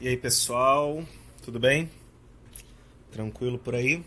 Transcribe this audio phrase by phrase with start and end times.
[0.00, 1.02] E aí pessoal,
[1.42, 1.90] tudo bem?
[3.10, 4.04] Tranquilo por aí?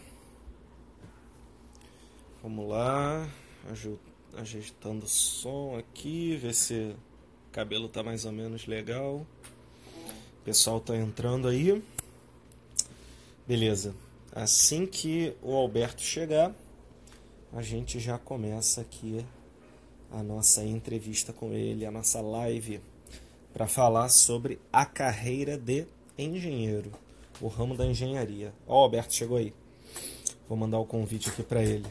[2.42, 3.30] Vamos lá,
[4.38, 6.96] ajeitando o som aqui, ver se
[7.46, 9.28] o cabelo tá mais ou menos legal.
[10.40, 11.84] O pessoal tá entrando aí.
[13.46, 13.94] Beleza.
[14.32, 16.56] Assim que o Alberto chegar,
[17.52, 19.26] a gente já começa aqui
[20.10, 22.80] a nossa entrevista com ele, a nossa live
[23.54, 25.86] para falar sobre a carreira de
[26.18, 26.92] engenheiro,
[27.42, 28.54] o ramo da engenharia.
[28.68, 29.54] Ó, o Alberto chegou aí.
[30.48, 31.88] Vou mandar o convite aqui para ele.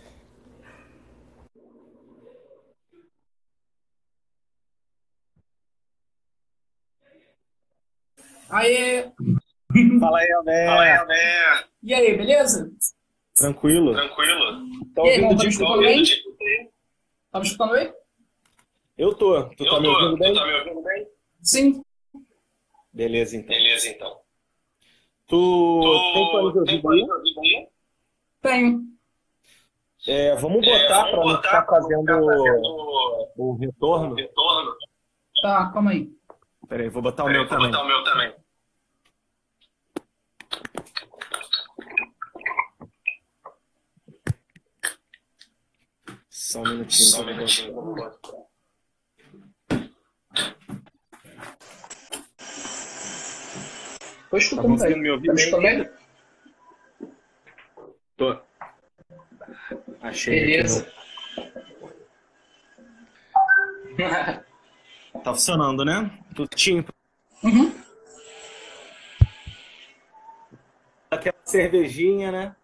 [8.48, 9.10] Aê!
[10.00, 10.66] Fala aí, Alberto.
[10.70, 11.68] Fala aí, Alberto.
[11.82, 12.70] E aí, beleza?
[13.34, 13.92] Tranquilo?
[13.92, 14.64] Tranquilo.
[14.94, 16.04] Tá ouvindo de tá bem?
[17.30, 17.92] Tá me escutando aí?
[18.98, 19.44] Eu tô.
[19.50, 19.80] Tu Eu tá tô.
[19.80, 20.32] me ouvindo bem?
[20.34, 21.06] Tu tá me ouvindo bem?
[21.42, 21.82] Sim.
[22.92, 23.54] Beleza, então.
[23.56, 24.20] Beleza, então.
[25.26, 27.06] Tu, Tu tem fone de aí?
[27.56, 27.68] aí?
[28.42, 28.90] Tenho.
[30.06, 34.14] É, vamos botar É, para não ficar pra não fazendo ficar fazendo o retorno.
[34.14, 34.76] retorno.
[35.42, 36.10] Tá, calma aí.
[36.68, 37.70] Peraí, vou botar o meu vou também.
[37.70, 38.34] botar o meu também.
[46.28, 47.08] Só um minutinho.
[47.08, 47.74] Só um vou minutinho.
[54.30, 55.02] Tá escutando conseguindo aí.
[55.02, 55.78] me ouvir Tá bem?
[55.78, 55.90] bem?
[58.16, 58.38] Tô.
[60.02, 60.40] Achei.
[60.40, 60.92] Beleza.
[63.98, 64.50] no-
[65.24, 66.10] Tá funcionando, né?
[66.34, 66.84] Tu tinha
[67.42, 67.74] Uhum.
[71.10, 72.56] aquela cervejinha, né?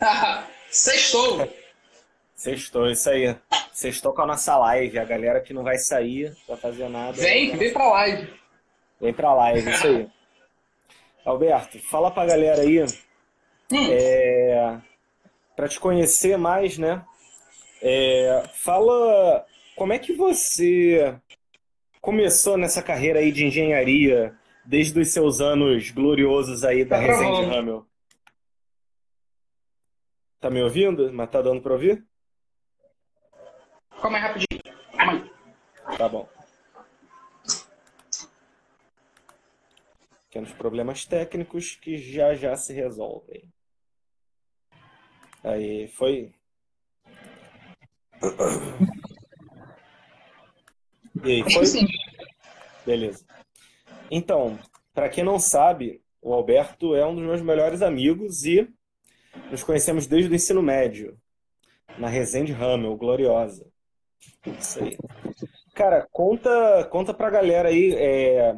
[0.70, 1.52] Sextou.
[2.36, 3.36] Sextou, isso aí.
[3.72, 4.98] Sextou com a nossa live.
[4.98, 7.12] A galera que não vai sair pra fazer nada.
[7.12, 8.32] Vem, vem pra live.
[9.00, 10.08] Vem pra live, isso aí.
[11.24, 12.80] Alberto, fala pra galera aí,
[13.70, 13.86] Hum.
[13.90, 14.80] é,
[15.54, 17.04] para te conhecer mais, né?
[17.82, 19.44] É, fala
[19.76, 21.18] como é que você
[22.00, 24.34] começou nessa carreira aí de engenharia
[24.64, 27.42] desde os seus anos gloriosos aí da Tá Resende.
[27.44, 27.86] Ramel.
[30.40, 31.12] Tá me ouvindo?
[31.12, 32.04] Mas tá dando pra ouvir?
[34.00, 34.62] Calma aí rapidinho.
[35.96, 36.28] Tá bom.
[40.28, 43.50] Pequenos problemas técnicos que já já se resolvem.
[45.42, 46.32] Aí, foi.
[51.24, 51.66] E aí, foi?
[51.66, 51.84] sim.
[52.86, 53.26] Beleza.
[54.08, 54.56] Então,
[54.94, 58.68] para quem não sabe, o Alberto é um dos meus melhores amigos e
[59.50, 61.18] nos conhecemos desde o ensino médio,
[61.98, 63.66] na Resende Ramel, gloriosa.
[64.46, 64.96] Isso aí.
[65.74, 68.56] Cara, conta, conta pra galera aí, é,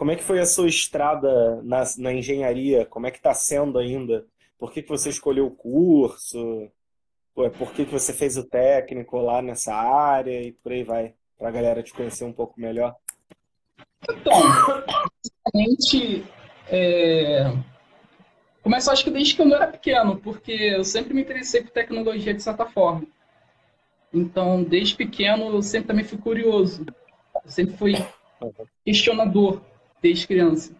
[0.00, 2.86] como é que foi a sua estrada na, na engenharia?
[2.86, 4.24] Como é que tá sendo ainda?
[4.58, 6.70] Por que que você escolheu o curso?
[7.34, 11.14] Pô, Por que que você fez o técnico lá nessa área e por aí vai,
[11.36, 12.96] pra galera te conhecer um pouco melhor.
[14.08, 14.32] Então,
[15.52, 16.24] basicamente,
[16.70, 17.52] é...
[18.62, 21.72] começa acho que desde que eu não era pequeno, porque eu sempre me interessei por
[21.72, 23.06] tecnologia de certa forma.
[24.14, 26.86] Então, desde pequeno, eu sempre também fui curioso.
[27.44, 27.92] Eu sempre fui
[28.82, 29.60] questionador,
[30.02, 30.72] desde criança.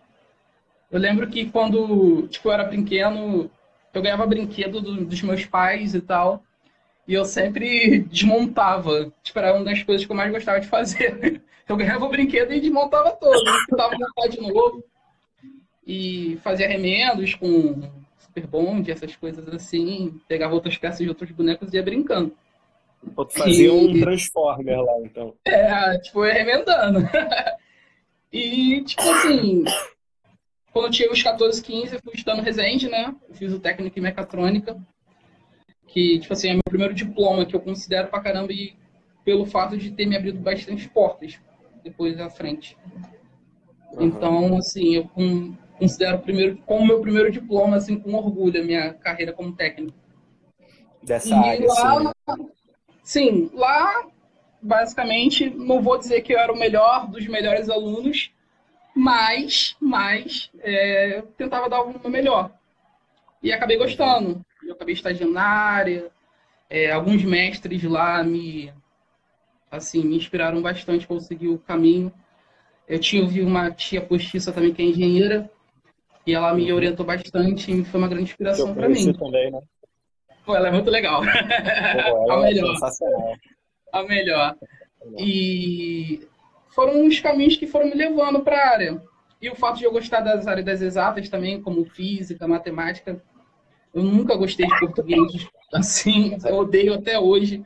[0.91, 3.51] Eu lembro que quando tipo, eu era pequeno,
[3.95, 6.43] eu ganhava brinquedo do- dos meus pais e tal,
[7.07, 9.13] e eu sempre desmontava.
[9.23, 11.43] Tipo, era uma das coisas que eu mais gostava de fazer.
[11.69, 14.83] Eu ganhava o brinquedo e desmontava todo, tentava montar de novo.
[15.87, 17.83] E fazia remendos com
[18.19, 20.21] super bond, essas coisas assim.
[20.27, 22.35] Pegava outras peças de outros bonecos e ia brincando.
[23.17, 25.33] Ou tu fazia um E- Transformer lá, então.
[25.45, 27.01] É, tipo, ia remendando.
[28.33, 29.65] e, tipo assim,
[30.73, 33.15] quando eu tinha os 14, 15, eu fui estudando Resende, né?
[33.29, 34.77] Eu fiz o técnico em mecatrônica,
[35.89, 38.77] que, tipo assim, é meu primeiro diploma, que eu considero pra caramba, e
[39.25, 41.39] pelo fato de ter me abrido bastante portas
[41.83, 42.77] depois à frente.
[43.97, 44.07] Aham.
[44.07, 48.95] Então, assim, eu con- considero primeiro, como meu primeiro diploma, assim, com orgulho, a minha
[48.95, 49.99] carreira como técnico.
[51.03, 52.13] Dessa E área, lá, né?
[53.03, 54.07] sim, lá,
[54.63, 58.31] basicamente, não vou dizer que eu era o melhor dos melhores alunos,
[58.95, 62.51] mas, mas é, eu tentava dar o meu melhor.
[63.43, 64.41] E acabei gostando.
[64.67, 66.11] Eu acabei estagiando na área,
[66.69, 68.73] é, alguns mestres lá me,
[69.71, 72.13] assim, me inspiraram bastante para seguir o caminho.
[72.89, 75.51] Eu tive uma tia postiça também que é engenheira,
[76.27, 76.77] e ela me Uhum.
[76.77, 79.13] orientou bastante e foi uma grande inspiração para mim.
[79.13, 79.61] também, né?
[80.45, 81.23] Pô, ela é muito legal.
[81.23, 81.29] Pô,
[82.33, 82.75] a ela é melhor.
[82.75, 83.37] sensacional.
[83.93, 84.57] A melhor.
[85.19, 86.27] E
[86.69, 89.03] foram os caminhos que foram me levando para a área.
[89.41, 93.23] e o fato de eu gostar das áreas das exatas também, como física, matemática,
[93.95, 97.65] eu nunca gostei de português, assim, odeio até hoje.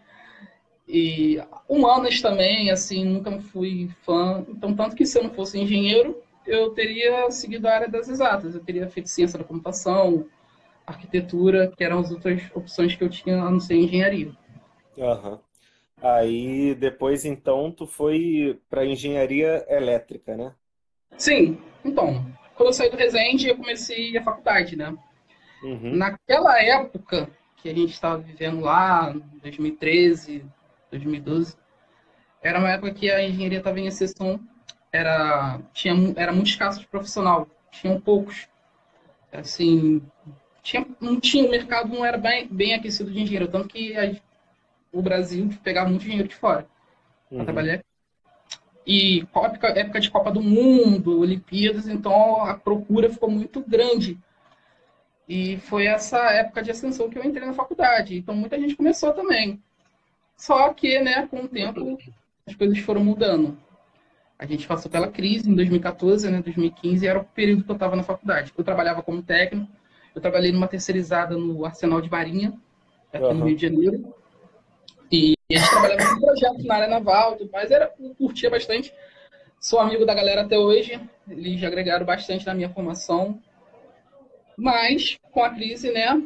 [0.86, 4.44] E humanas também, assim, nunca fui fã.
[4.48, 8.54] Então, tanto que se eu não fosse engenheiro, eu teria seguido a área das exatas.
[8.54, 10.26] Eu teria feito ciência da computação,
[10.86, 14.32] arquitetura, que eram as outras opções que eu tinha a não ser engenharia.
[14.98, 15.40] Aham.
[16.02, 20.54] Aí depois então tu foi para engenharia elétrica, né?
[21.16, 21.58] Sim.
[21.84, 22.24] Então,
[22.54, 24.96] quando eu saí do Resende, eu comecei a faculdade, né?
[25.62, 25.96] Uhum.
[25.96, 30.44] Naquela época que a gente estava vivendo lá, 2013,
[30.90, 31.56] 2012,
[32.42, 34.38] era uma época que a engenharia estava em exceção,
[34.92, 38.46] era, tinha, era muito escasso de profissional, tinham poucos.
[39.32, 40.02] Assim,
[40.62, 44.14] tinha, não tinha, o mercado não era bem, bem aquecido de engenheiro, tanto que a,
[44.94, 46.66] o Brasil pegava muito dinheiro de fora
[47.28, 47.44] para Uhum.
[47.44, 47.84] trabalhar.
[48.86, 54.18] E época, época de Copa do Mundo, Olimpíadas, então a procura ficou muito grande.
[55.28, 58.16] E foi essa época de ascensão que eu entrei na faculdade.
[58.16, 59.62] Então muita gente começou também.
[60.36, 61.98] Só que, né, com o tempo,
[62.46, 63.56] as coisas foram mudando.
[64.38, 67.96] A gente passou pela crise em 2014, né, 2015, era o período que eu estava
[67.96, 68.52] na faculdade.
[68.56, 69.70] Eu trabalhava como técnico,
[70.14, 72.54] eu trabalhei numa terceirizada no Arsenal de Marinha,
[73.12, 73.34] aqui Aham.
[73.34, 74.14] no Rio de Janeiro.
[75.48, 78.94] E a gente trabalhava com projetos na área naval, tudo mais, era, curtia bastante.
[79.60, 83.40] Sou amigo da galera até hoje, eles agregaram bastante na minha formação.
[84.56, 86.22] Mas, com a crise, né,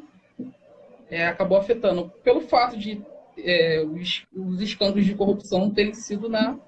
[1.11, 2.13] é, acabou afetando.
[2.23, 3.03] Pelo fato de
[3.37, 6.59] é, os, os escândalos de corrupção terem sido na,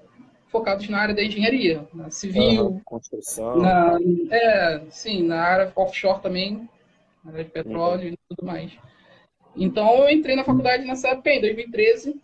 [0.47, 2.81] focados na área da engenharia, na civil, Aham.
[2.83, 3.57] Construção.
[3.57, 3.97] na,
[4.29, 6.69] é, sim, na área offshore também,
[7.23, 8.71] na área de petróleo e tudo mais.
[9.55, 12.19] Então eu entrei na faculdade nessa época, em 2013.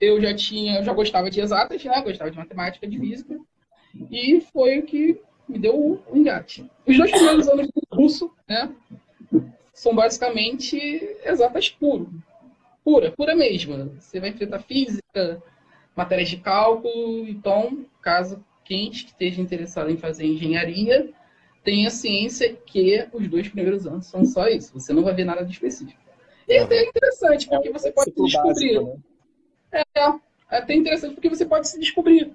[0.00, 2.02] Eu já tinha, eu já gostava de exatas, né?
[2.02, 3.38] Gostava de matemática, de física.
[4.10, 6.70] E foi o que me deu o o engate.
[6.86, 8.70] Os dois primeiros anos do curso, né?
[9.72, 10.76] São basicamente
[11.24, 12.10] exatas puro.
[12.84, 13.92] Pura, pura mesmo.
[13.98, 15.42] Você vai enfrentar física,
[15.96, 17.28] matérias de cálculo.
[17.28, 21.10] Então, caso quem esteja interessado em fazer engenharia,
[21.64, 24.78] tenha ciência que os dois primeiros anos são só isso.
[24.78, 26.00] Você não vai ver nada de específico.
[26.46, 28.74] E é até interessante, porque você pode se Ciclo descobrir.
[28.74, 29.02] básico, né?
[29.72, 32.32] É até interessante porque você pode se descobrir.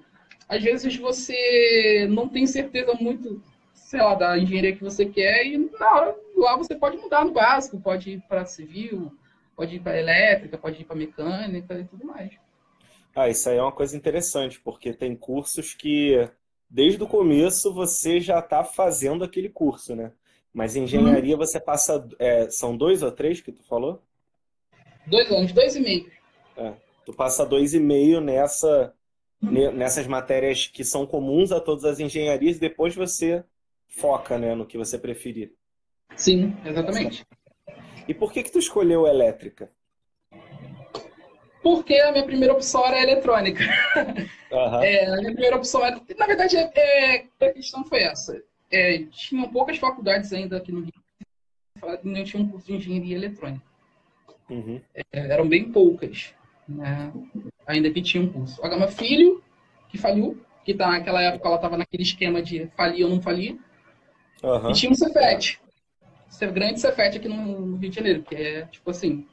[0.48, 3.42] Às vezes você não tem certeza muito,
[3.72, 7.32] sei lá, da engenharia que você quer e na hora lá você pode mudar no
[7.32, 9.10] básico, pode ir para civil,
[9.56, 12.32] pode ir para elétrica, pode ir para mecânica e tudo mais.
[13.16, 16.28] Ah, isso aí é uma coisa interessante, porque tem cursos que
[16.68, 20.12] desde o começo você já está fazendo aquele curso, né?
[20.52, 22.06] Mas em engenharia você passa.
[22.18, 24.02] é, são dois ou três que tu falou?
[25.06, 26.10] Dois anos, dois e meio.
[27.04, 28.94] Tu passa dois e meio nessa,
[29.42, 33.44] ne- nessas matérias que são comuns a todas as engenharias, e depois você
[33.88, 35.52] foca, né, no que você preferir.
[36.16, 37.24] Sim, exatamente.
[38.08, 39.70] E por que que tu escolheu elétrica?
[41.62, 43.64] Porque a minha primeira opção era eletrônica.
[44.52, 44.84] Aham.
[44.84, 46.00] É, a minha primeira opção era.
[46.18, 48.42] Na verdade, é, é, a questão foi essa.
[48.70, 50.92] É, tinham poucas faculdades ainda aqui no Rio
[52.00, 53.64] que não tinham um curso de engenharia eletrônica.
[54.50, 54.80] Uhum.
[54.94, 56.34] É, eram bem poucas,
[56.68, 57.12] né?
[57.66, 58.64] ainda que tinha um curso.
[58.64, 59.42] A Gama Filho,
[59.88, 63.58] que faliu, que tá, naquela época ela estava naquele esquema de falir ou não falir,
[64.42, 64.70] Aham.
[64.70, 65.60] e tinha um Cefet.
[66.28, 69.26] Esse grande Cefet aqui no, Rio de Janeiro, que é tipo assim.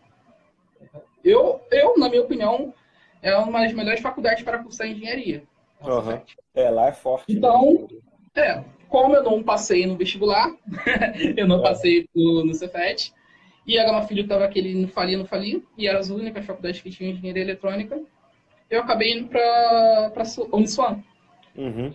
[1.23, 2.73] Eu, eu, na minha opinião,
[3.21, 5.43] é uma das melhores faculdades para cursar engenharia.
[5.81, 6.01] é o.
[6.03, 6.35] Cefet.
[6.53, 7.31] É, lá é forte.
[7.31, 7.37] né?
[7.37, 7.87] Então,
[8.35, 10.49] É, como eu não passei no vestibular,
[11.37, 11.63] eu não É.
[11.63, 13.13] passei no, no Cefet,
[13.65, 16.81] e a Gama Filho estava aquele não falia, não falia, e eram as únicas faculdades
[16.81, 18.01] que tinham engenharia eletrônica,
[18.69, 21.03] eu acabei indo para a Uniswan.
[21.55, 21.93] Uhum.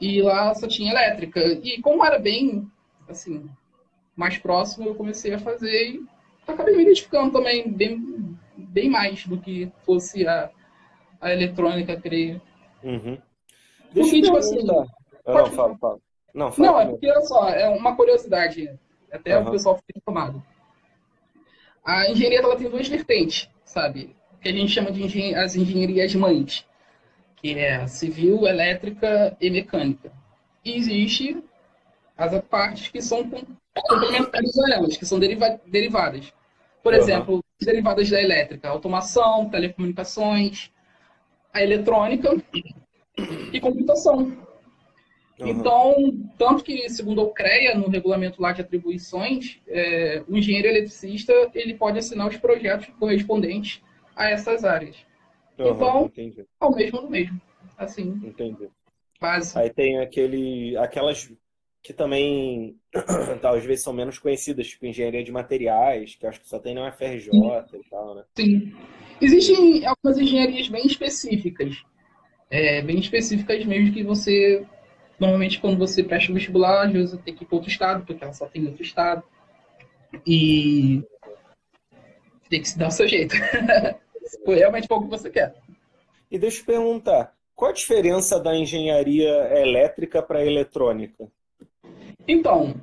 [0.00, 1.40] E lá só tinha elétrica.
[1.62, 2.66] E como era bem,
[3.08, 3.48] assim,
[4.16, 6.06] mais próximo, eu comecei a fazer e
[6.46, 10.50] acabei me identificando também bem, bem mais do que fosse a,
[11.20, 12.40] a eletrônica, creio.
[12.82, 13.18] Uhum.
[13.92, 14.86] Deixa Porque, eu tipo assim, perguntar.
[15.26, 15.98] Ah, pode não, fala, fala.
[16.34, 18.70] Não, fala Não, é porque, olha só, é uma curiosidade,
[19.12, 19.48] até Aham.
[19.48, 20.42] o pessoal fica informado.
[21.84, 24.14] A engenharia ela tem duas vertentes, sabe?
[24.40, 26.64] Que a gente chama de engen as engenharias mães,
[27.36, 30.12] que é civil, elétrica e mecânica.
[30.64, 31.42] E existe
[32.16, 33.42] as partes que são com-
[33.74, 36.32] complementares a elas, que são deriva derivadas.
[36.82, 37.02] Por Aham.
[37.02, 40.70] exemplo, as derivadas da elétrica, automação, telecomunicações,
[41.52, 42.30] a eletrônica
[43.52, 44.36] e computação.
[45.40, 45.50] Aham.
[45.50, 45.94] Então,
[46.36, 51.74] tanto que, segundo o CREA, no regulamento lá de atribuições, é, o engenheiro eletricista ele
[51.74, 53.80] pode assinar os projetos correspondentes
[54.16, 54.96] a essas áreas.
[55.58, 57.40] Aham, então- entendi, Ao mesmo do mesmo.
[57.76, 58.68] Assim, entendi.
[59.20, 59.58] Básico.
[59.58, 61.30] Aí tem aquele, aquelas
[61.82, 62.76] que também
[63.40, 66.84] talvez vezes são menos conhecidas, tipo engenharia de materiais, que acho que só tem no
[66.92, 67.78] FRJ Sim.
[67.78, 68.24] e tal, né?
[68.36, 68.72] Sim.
[69.20, 71.82] Existem algumas engenharias bem específicas,
[72.50, 74.66] é, bem específicas mesmo que você
[75.18, 78.22] normalmente quando você presta o vestibular, às vezes tem que ir para outro estado, porque
[78.22, 79.22] ela só tem outro estado.
[80.26, 81.02] E
[82.48, 83.34] tem que se dar o seu jeito.
[84.44, 85.54] Foi realmente o que você quer.
[86.30, 91.26] E deixa eu perguntar, qual a diferença da engenharia elétrica para a eletrônica?
[92.26, 92.74] Então,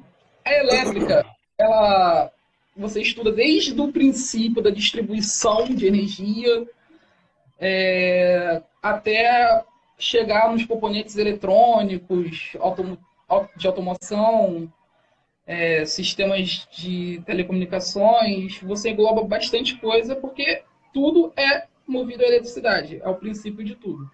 [0.43, 1.25] a elétrica,
[1.57, 2.31] ela
[2.75, 6.67] você estuda desde o princípio da distribuição de energia
[7.57, 9.63] é, até
[9.97, 12.97] chegar nos componentes eletrônicos, autom
[13.55, 14.71] de automação,
[15.45, 18.59] é, sistemas de telecomunicações.
[18.61, 24.09] Você engloba bastante coisa porque tudo é movido à eletricidade, é o princípio de tudo.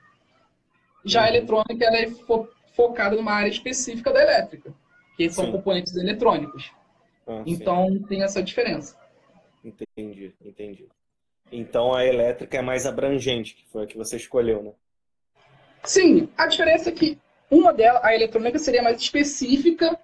[1.03, 4.73] Já a eletrônica ela é fo focada numa área específica da elétrica
[5.17, 5.51] que são sim.
[5.51, 6.71] componentes eletrônicos.
[7.27, 8.03] Ah, então sim.
[8.03, 8.97] tem essa diferença.
[9.63, 10.87] Entendi, entendi.
[11.51, 14.71] Então a elétrica é mais abrangente, que foi a que você escolheu, né?
[15.83, 17.17] Sim, a diferença é que
[17.49, 19.97] uma delas, a eletrônica, seria mais específica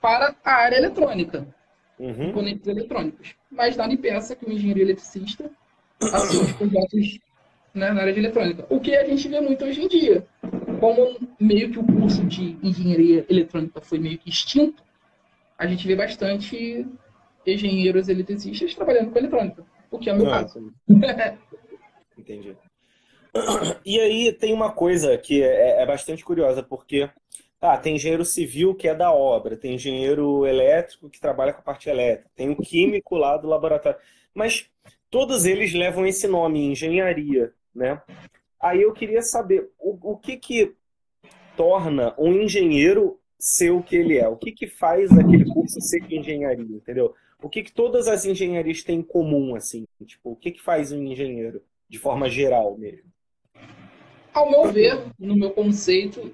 [0.00, 1.46] para a área eletrônica,
[1.98, 2.26] uhum.
[2.28, 3.34] componentes eletrônicos.
[3.50, 5.50] Mas nada impeça que o engenheiro eletricista
[6.00, 7.18] assuma os projetos
[7.74, 8.66] né, na área de eletrônica.
[8.70, 10.26] O que a gente vê muito hoje em dia
[10.80, 14.82] como meio que o curso de engenharia eletrônica foi meio que extinto,
[15.58, 16.86] a gente vê bastante
[17.46, 20.72] engenheiros eletricistas trabalhando com eletrônica, o que é o meu caso.
[22.18, 22.56] Entendi.
[23.84, 27.08] E aí tem uma coisa que é, é, bastante curiosa, porque
[27.60, 31.64] ah, tem engenheiro civil que é da obra, tem engenheiro elétrico que trabalha com a
[31.64, 33.98] parte elétrica, tem o químico lá do laboratório.
[34.34, 34.68] Mas
[35.10, 38.00] todos eles levam esse nome, engenharia, né?
[38.60, 40.74] Aí eu queria saber o, o que que
[41.56, 44.28] torna um engenheiro ser o que ele é?
[44.28, 47.14] O que que faz aquele curso ser engenharia, entendeu?
[47.42, 49.86] O que que todas as engenharias têm em comum, assim?
[50.04, 53.15] Tipo, o que que faz um engenheiro, de forma geral mesmo?
[54.36, 56.30] Ao meu ver, no meu conceito,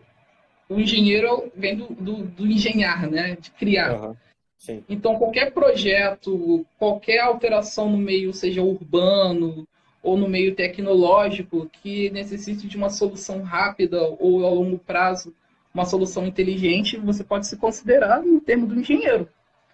[0.69, 3.37] o engenheiro vem do, do, do engenhar, né?
[3.41, 3.95] De criar.
[3.95, 4.83] Uhum.
[4.89, 9.69] Então, qualquer projeto, qualquer alteração no meio, seja urbano,
[10.03, 15.33] ou no meio tecnológico que necessite de uma solução rápida ou a longo prazo,
[15.73, 19.29] uma solução inteligente, você pode se considerar no termo do engenheiro.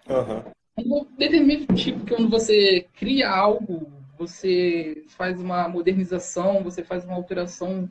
[0.07, 1.05] Uhum.
[1.17, 7.89] determinado tipo que quando você cria algo, você faz uma modernização, você faz uma alteração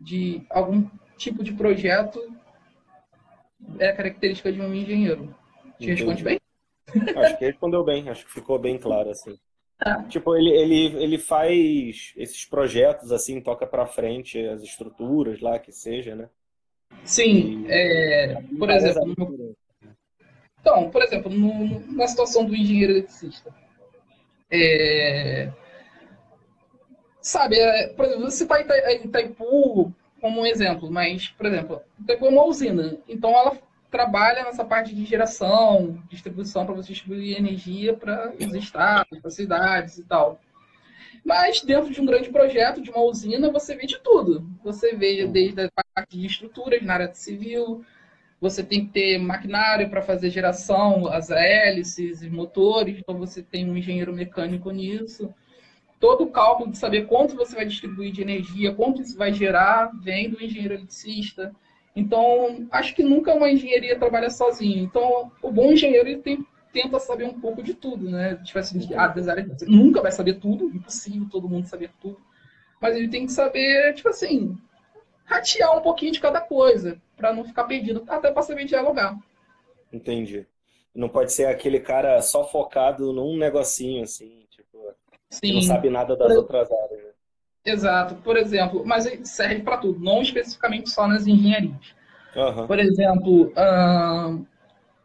[0.00, 2.20] de algum tipo de projeto,
[3.78, 5.34] é a característica de um engenheiro.
[5.78, 6.40] Te responde bem?
[7.16, 9.36] Acho que respondeu bem, acho que ficou bem claro assim.
[9.80, 10.02] Ah.
[10.04, 15.70] Tipo, ele, ele, ele faz esses projetos assim, toca para frente as estruturas lá, que
[15.70, 16.28] seja, né?
[17.04, 17.70] Sim, e...
[17.70, 19.56] é, por exemplo, no...
[20.60, 23.54] então, por exemplo, no, na situação do engenheiro eletricista,
[24.50, 25.52] é...
[27.28, 32.26] sabe, é, por exemplo, você está em Itaipu como um exemplo, mas, por exemplo, Itaipu
[32.26, 33.56] é uma usina, então ela
[33.90, 39.98] trabalha nessa parte de geração, distribuição para você distribuir energia para os estados, para cidades
[39.98, 40.40] e tal.
[41.24, 44.46] Mas dentro de um grande projeto, de uma usina, você vê de tudo.
[44.64, 47.84] Você vê desde a parte de estruturas na área civil,
[48.40, 53.68] você tem que ter maquinário para fazer geração, as hélices e motores, então você tem
[53.68, 55.34] um engenheiro mecânico nisso.
[56.00, 59.90] Todo o cálculo de saber quanto você vai distribuir de energia, quanto isso vai gerar,
[60.00, 61.52] vem do engenheiro eletricista.
[61.94, 64.84] Então, acho que nunca uma engenharia trabalha sozinho.
[64.84, 68.36] Então, o bom engenheiro ele tem, tenta saber um pouco de tudo, né?
[68.44, 72.20] Tipo assim, ah, você nunca vai saber tudo, impossível todo mundo saber tudo.
[72.80, 74.56] Mas ele tem que saber, tipo assim,
[75.24, 79.18] ratear um pouquinho de cada coisa, para não ficar perdido, até para saber dialogar.
[79.92, 80.46] Entendi.
[80.94, 84.67] Não pode ser aquele cara só focado num negocinho, assim, tipo,
[85.30, 85.54] Sim.
[85.54, 87.02] não sabe nada das outras áreas.
[87.02, 87.10] Né?
[87.64, 88.14] Exato.
[88.16, 91.94] Por exemplo, mas serve para tudo, não especificamente só nas engenharias.
[92.34, 92.66] Uhum.
[92.66, 94.46] Por exemplo, uh,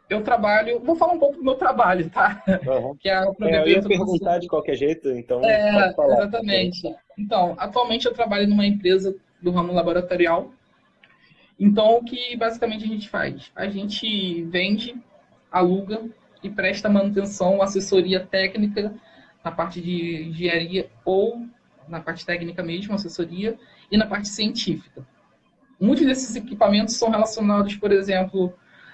[0.09, 0.79] eu trabalho.
[0.79, 2.41] Vou falar um pouco do meu trabalho, tá?
[2.47, 2.95] Uhum.
[2.95, 5.43] Que é, é, eu ia perguntar de qualquer jeito, então.
[5.43, 6.95] É, falar, exatamente.
[7.17, 10.51] Então, atualmente eu trabalho numa empresa do ramo laboratorial.
[11.59, 13.51] Então, o que basicamente a gente faz?
[13.55, 14.95] A gente vende,
[15.51, 16.01] aluga
[16.41, 18.93] e presta manutenção, assessoria técnica
[19.43, 21.45] na parte de engenharia ou
[21.87, 23.57] na parte técnica mesmo, assessoria,
[23.91, 25.05] e na parte científica.
[25.79, 28.53] Muitos desses equipamentos são relacionados, por exemplo,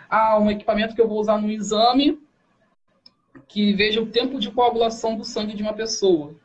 [0.10, 2.20] a um equipamento que eu vou usar no exame
[3.48, 6.36] que veja o tempo de coagulação do sangue de uma pessoa.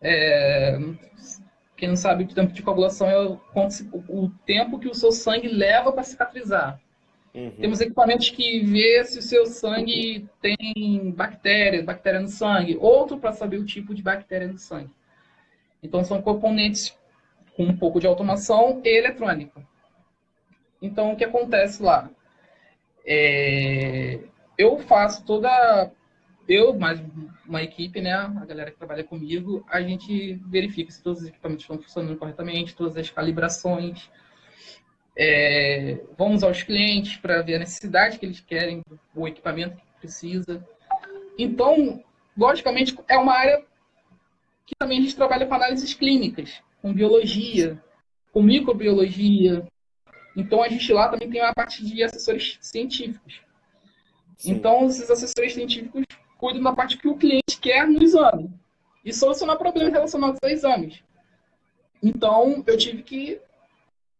[0.00, 0.78] É,
[1.76, 5.92] Quem não sabe, o tempo de coagulação é o, tempo que o seu sangue leva
[5.92, 6.80] para cicatrizar.
[7.34, 7.50] Uhum.
[7.50, 13.32] Temos equipamentos que vê se o seu sangue tem bactéria, bactéria no sangue, outro para
[13.32, 14.90] saber o tipo de bactéria no sangue.
[15.82, 16.96] Então são componentes
[17.56, 19.66] com um pouco de automação e eletrônica.
[20.80, 22.08] Então o que acontece lá?
[23.04, 24.20] É...
[24.56, 25.90] Eu faço toda
[26.46, 27.02] eu, mais
[27.46, 31.64] uma equipe, né, a galera que trabalha comigo, a gente verifica se todos os equipamentos
[31.64, 34.10] estão funcionando corretamente, todas as calibrações.
[35.16, 38.82] É, vamos aos clientes para ver a necessidade que eles querem,
[39.14, 40.66] o equipamento que precisa.
[41.38, 42.02] Então,
[42.36, 43.64] logicamente, é uma área
[44.66, 47.82] que também a gente trabalha com análises clínicas, com biologia,
[48.32, 49.66] com microbiologia.
[50.36, 53.40] Então, a gente lá também tem uma parte de assessores científicos.
[54.36, 54.52] Sim.
[54.52, 56.04] Então, esses assessores científicos
[56.38, 58.50] cuidam da parte que o cliente quer no exame
[59.04, 61.02] e solucionar problemas relacionados a exames.
[62.02, 63.40] Então, eu tive que,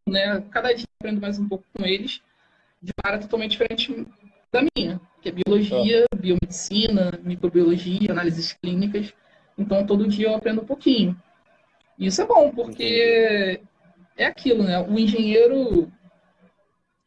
[0.07, 2.23] né, cada dia aprendo mais um pouco com eles,
[2.83, 4.07] de uma área totalmente diferente
[4.53, 6.17] da minha, que é biologia, ah.
[6.17, 9.13] biomedicina, microbiologia, análises clínicas.
[9.57, 11.17] Então, todo dia eu aprendo um pouquinho.
[11.99, 13.61] E isso é bom, porque
[14.17, 14.79] é aquilo, né?
[14.81, 15.91] O engenheiro,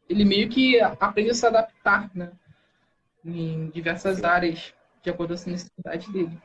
[0.08, 2.32] ele meio que aprende a se adaptar, né?
[3.24, 6.38] Em diversas áreas de acordo com a necessidade dele.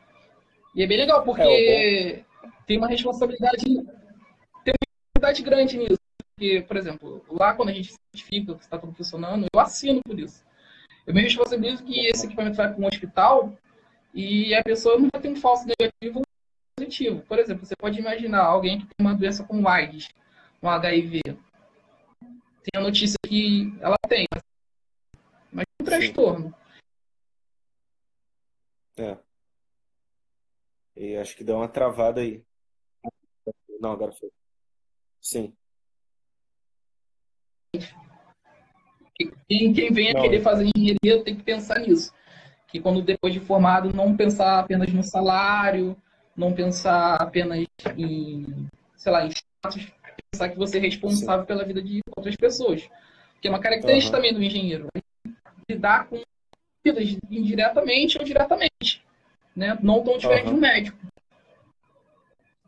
[0.75, 2.24] E é bem legal, porque é,
[2.65, 6.02] tem uma responsabilidade, tem uma responsabilidade grande nisso.
[6.35, 10.19] Porque, por exemplo, lá quando a gente certifica que está tudo funcionando, eu assino por
[10.19, 10.43] isso.
[11.05, 13.55] Eu me responsabilizo que esse equipamento vai para um hospital
[14.13, 16.25] e a pessoa não vai ter um falso negativo ou
[16.75, 17.21] positivo.
[17.23, 20.09] Por exemplo, você pode imaginar alguém que tem uma doença como AIDS,
[20.61, 21.21] um HIV.
[21.23, 24.25] Tem a notícia que ela tem,
[25.51, 26.55] mas um transtorno.
[28.97, 29.17] É.
[30.95, 32.43] E acho que deu uma travada aí.
[33.79, 34.31] Não, agora foi.
[35.19, 35.53] Sim.
[39.48, 42.14] Quem, quem vem a querer fazer engenharia tem que pensar nisso.
[42.68, 45.96] Que quando depois de formado, não pensar apenas no salário,
[46.36, 47.66] não pensar apenas
[47.98, 49.92] em, sei lá, em status,
[50.31, 51.48] pensar que você é responsável Sim.
[51.48, 52.90] pela vida de outras pessoas.
[53.42, 54.24] Que é uma característica uhum.
[54.24, 54.88] também do engenheiro.
[55.70, 56.22] Lidar com
[57.29, 59.03] indiretamente ou diretamente.
[59.55, 59.77] Né?
[59.81, 60.53] Não tão diferente uhum.
[60.53, 60.98] de um médico.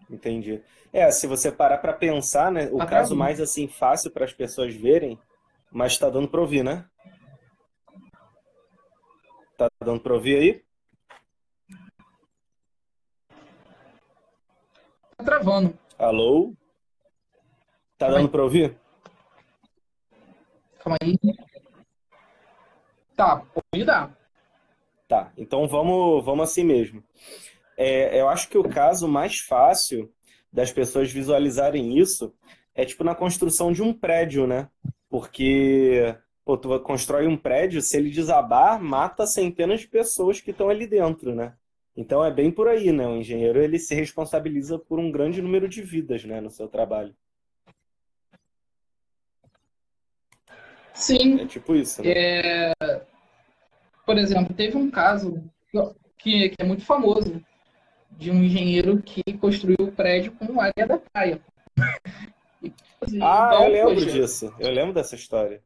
[0.09, 0.61] Entendi.
[0.95, 4.31] É, se você parar para pensar, né, o tá caso mais assim fácil para as
[4.31, 5.19] pessoas verem,
[5.69, 6.89] mas está dando para ouvir, né?
[9.57, 10.63] Tá dando para ouvir aí?
[15.17, 15.77] Tá travando.
[15.99, 16.53] Alô?
[17.97, 18.77] Tá Calma dando para ouvir?
[20.79, 21.19] Calma aí.
[23.17, 24.17] Tá, pode dar.
[25.09, 27.03] Tá, então vamos, vamos assim mesmo.
[27.75, 30.14] É, eu acho que o caso mais fácil
[30.55, 32.33] das pessoas visualizarem isso
[32.73, 34.69] é tipo na construção de um prédio, né?
[35.09, 36.15] Porque
[36.45, 40.87] pô, tu constrói um prédio, se ele desabar, mata centenas de pessoas que estão ali
[40.87, 41.53] dentro, né?
[41.95, 43.05] Então é bem por aí, né?
[43.05, 47.13] O engenheiro ele se responsabiliza por um grande número de vidas, né, no seu trabalho.
[50.93, 51.41] Sim.
[51.41, 52.01] É tipo isso.
[52.01, 52.13] Né?
[52.15, 52.73] É...
[54.05, 55.43] Por exemplo, teve um caso
[56.17, 57.43] que, que é muito famoso
[58.17, 61.41] de um engenheiro que construiu o prédio com areia da praia.
[63.21, 64.53] ah, então, eu lembro disso.
[64.59, 65.61] Eu lembro dessa história.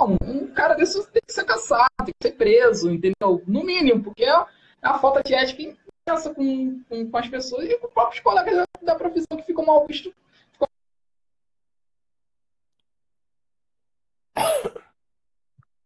[0.00, 3.42] Um cara desse tem que ser caçado, tem que ser preso, entendeu?
[3.46, 4.32] No mínimo, porque é
[4.82, 5.62] a falta de ética
[6.06, 9.44] imensa com, com, com as pessoas e com os próprios colegas da, da profissão que
[9.44, 10.12] ficam mal vistos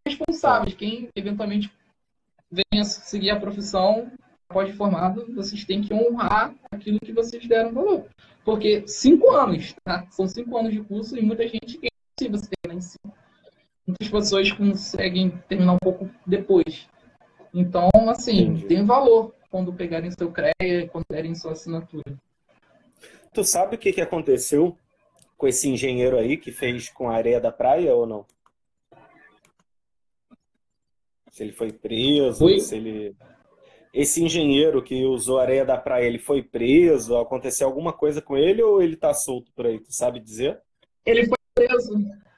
[0.06, 0.74] responsáveis.
[0.74, 1.70] Quem eventualmente
[2.50, 4.10] venha seguir a profissão
[4.48, 8.06] após formado, vocês têm que honrar aquilo que vocês deram valor.
[8.44, 10.06] Porque cinco anos, tá?
[10.10, 13.14] São cinco anos de curso e muita gente é impossível se terminar em cinco.
[13.86, 16.88] Muitas pessoas conseguem terminar um pouco depois.
[17.52, 18.66] Então, assim, Entendi.
[18.66, 22.04] tem valor quando pegarem seu CREA, quando derem sua assinatura.
[23.32, 24.76] Tu sabe o que, que aconteceu
[25.36, 28.26] com esse engenheiro aí que fez com a areia da praia ou não?
[31.30, 32.60] Se ele foi preso, foi?
[32.60, 33.16] se ele.
[33.92, 37.16] Esse engenheiro que usou a areia da praia, ele foi preso?
[37.16, 39.80] Aconteceu alguma coisa com ele ou ele tá solto por aí?
[39.80, 40.60] Tu sabe dizer?
[41.06, 41.92] Ele foi preso.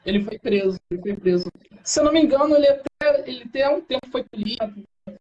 [0.06, 0.78] Ele foi preso.
[0.90, 1.50] Ele foi preso.
[1.82, 4.80] Se eu não me engano, ele até, ele até há um tempo foi político.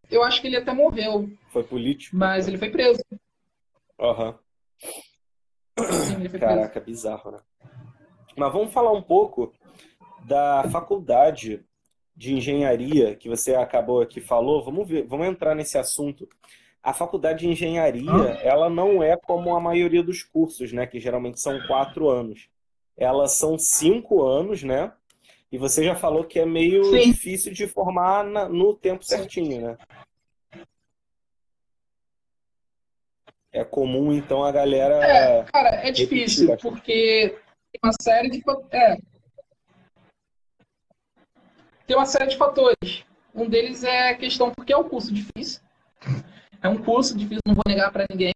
[0.10, 1.30] Eu acho que ele até morreu.
[1.52, 2.16] Foi político?
[2.16, 3.04] Mas ele foi preso.
[4.00, 4.38] Aham.
[5.80, 6.40] Uhum.
[6.40, 7.40] Caraca, bizarro, né?
[8.36, 9.54] Mas vamos falar um pouco
[10.26, 11.66] da faculdade
[12.20, 16.28] de engenharia que você acabou aqui falou, vamos ver, vamos entrar nesse assunto.
[16.84, 18.12] a faculdade de engenharia,
[18.44, 20.86] ela não é como a maioria dos cursos, né?
[20.86, 22.50] Que geralmente são quatro anos.
[22.98, 24.92] Elas são cinco anos, né?
[25.50, 27.12] E você já falou que é meio Sim.
[27.12, 29.78] difícil de formar na, no tempo certinho, né?
[33.52, 34.96] É comum, então, a galera.
[35.06, 37.38] É, cara, é difícil, porque
[37.72, 38.44] tem uma série de.
[38.72, 38.98] É.
[41.90, 43.04] Tem uma série de fatores.
[43.34, 45.60] Um deles é a questão porque é um curso difícil.
[46.62, 48.34] É um curso difícil, não vou negar para ninguém.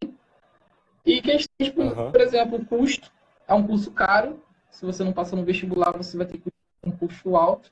[1.06, 2.12] E questões, tipo, uhum.
[2.12, 3.12] por exemplo, o custo.
[3.48, 4.42] É um curso caro.
[4.72, 6.50] Se você não passa no vestibular, você vai ter que
[6.84, 7.70] um custo alto.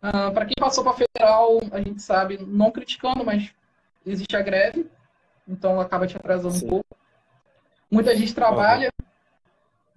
[0.00, 3.52] Uh, para quem passou para federal, a gente sabe, não criticando, mas
[4.06, 4.88] existe a greve,
[5.48, 6.66] então acaba te atrasando Sim.
[6.66, 6.96] um pouco.
[7.90, 9.07] Muita gente trabalha, uhum.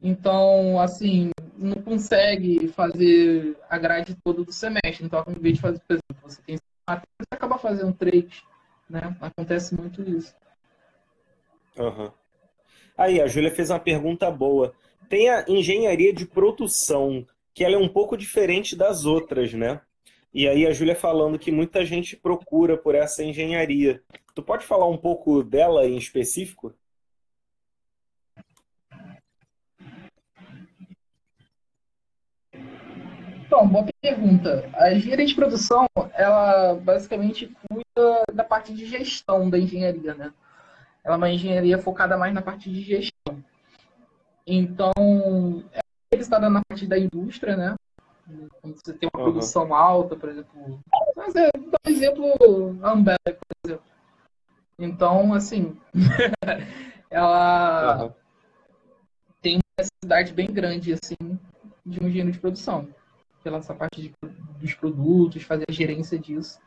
[0.01, 5.05] Então, assim, não consegue fazer a grade toda do semestre.
[5.05, 8.43] Então, ao invés de fazer, por exemplo, você tem você acaba fazendo três,
[8.89, 9.15] né?
[9.21, 10.33] Acontece muito isso.
[11.77, 12.11] Uhum.
[12.97, 14.73] Aí, a Júlia fez uma pergunta boa.
[15.07, 19.79] Tem a engenharia de produção, que ela é um pouco diferente das outras, né?
[20.33, 24.01] E aí a Júlia falando que muita gente procura por essa engenharia.
[24.33, 26.73] Tu pode falar um pouco dela em específico?
[33.51, 34.69] Então, boa pergunta.
[34.75, 40.31] A engenharia de produção, ela basicamente cuida da parte de gestão da engenharia, né?
[41.03, 43.43] Ela é uma engenharia focada mais na parte de gestão.
[44.47, 44.93] Então,
[46.09, 47.75] ele está na parte da indústria, né?
[48.61, 49.31] Quando você tem uma uhum.
[49.31, 50.79] produção alta, por exemplo.
[51.17, 53.85] Mas é, dá um exemplo, a Ambev, por exemplo.
[54.79, 55.77] Então, assim,
[57.11, 58.11] ela uhum.
[59.41, 61.37] tem uma necessidade bem grande, assim,
[61.85, 62.87] de um engenheiro de produção.
[63.43, 64.13] Pela essa parte de,
[64.59, 66.59] dos produtos, fazer a gerência disso.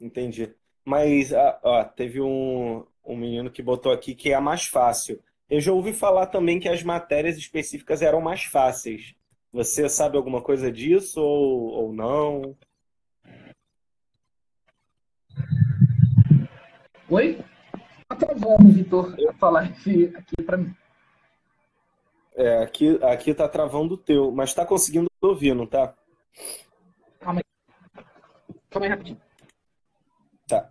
[0.00, 0.54] Entendi.
[0.84, 5.22] Mas, ah, ó, teve um, um menino que botou aqui que é a mais fácil.
[5.48, 9.14] Eu já ouvi falar também que as matérias específicas eram mais fáceis.
[9.52, 12.56] Você sabe alguma coisa disso ou, ou não?
[17.10, 17.38] Oi?
[18.08, 20.74] Tá travando, Vitor, falar aqui, aqui para mim.
[22.34, 25.94] É, aqui, aqui tá travando o teu, mas tá conseguindo ouvir, não tá?
[27.20, 28.04] Calma aí.
[28.70, 29.20] Calma aí rapidinho.
[30.48, 30.70] Tá.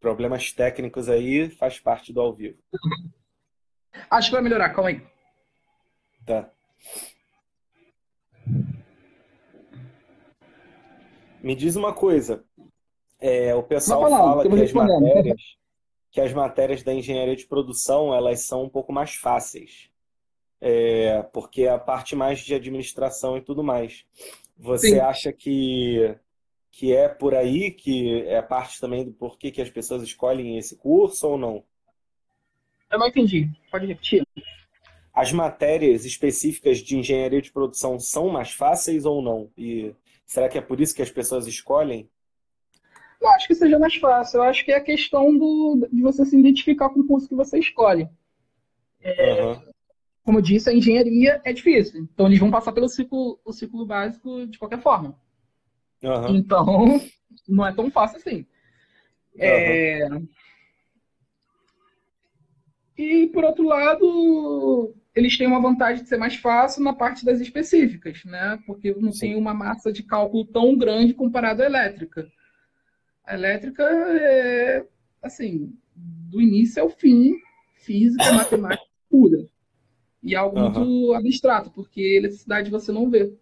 [0.00, 2.58] Problemas técnicos aí faz parte do ao vivo.
[4.10, 5.06] Acho que vai melhorar, calma aí.
[6.24, 6.50] Tá.
[11.42, 12.44] Me diz uma coisa.
[13.20, 15.42] É, o pessoal falar, fala que as, matérias,
[16.10, 19.89] que as matérias da engenharia de produção elas são um pouco mais fáceis.
[20.60, 24.04] É, porque é a parte mais de administração e tudo mais.
[24.58, 24.98] Você Sim.
[24.98, 26.14] acha que,
[26.70, 30.76] que é por aí que é parte também do porquê que as pessoas escolhem esse
[30.76, 31.64] curso ou não?
[32.90, 33.48] Eu não entendi.
[33.70, 34.26] Pode repetir.
[35.14, 39.50] As matérias específicas de engenharia de produção são mais fáceis ou não?
[39.56, 39.94] E
[40.26, 42.08] será que é por isso que as pessoas escolhem?
[43.20, 44.38] Não acho que seja mais fácil.
[44.38, 47.34] Eu acho que é a questão do, de você se identificar com o curso que
[47.34, 48.08] você escolhe.
[49.02, 49.69] É, uhum.
[50.30, 52.02] Como eu disse, a engenharia é difícil.
[52.02, 55.18] Então, eles vão passar pelo ciclo, o ciclo básico de qualquer forma.
[56.04, 56.36] Uhum.
[56.36, 57.00] Então,
[57.48, 58.46] não é tão fácil assim.
[59.34, 59.40] Uhum.
[59.40, 60.08] É,
[62.96, 67.40] e, por outro lado, eles têm uma vantagem de ser mais fácil na parte das
[67.40, 68.56] específicas, né?
[68.64, 69.20] Porque não Sim.
[69.20, 72.30] tem uma massa de cálculo tão grande comparado à elétrica.
[73.26, 74.86] A elétrica é,
[75.20, 77.34] assim, do início ao fim,
[77.78, 79.49] física, matemática pura.
[80.22, 80.70] E é algo uhum.
[80.70, 83.34] muito abstrato, porque eletricidade você não vê.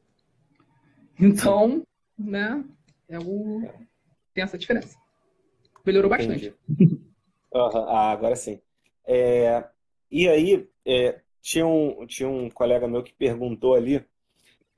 [1.19, 1.85] Então,
[2.17, 2.65] né,
[3.09, 3.63] é o...
[4.33, 4.97] tem essa diferença.
[5.85, 6.51] Melhorou Entendi.
[6.51, 6.95] bastante.
[6.95, 7.09] Uhum.
[7.53, 8.61] Ah, agora sim.
[9.05, 9.65] É,
[10.11, 14.05] e aí, é, tinha, um, tinha um colega meu que perguntou ali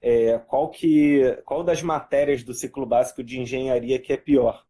[0.01, 4.65] é, qual, que, qual das matérias do ciclo básico de engenharia que é pior?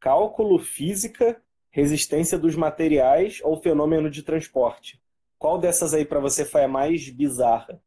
[0.00, 1.40] Cálculo, física,
[1.70, 5.00] resistência dos materiais ou fenômeno de transporte?
[5.40, 7.80] Qual dessas aí para você foi a mais bizarra?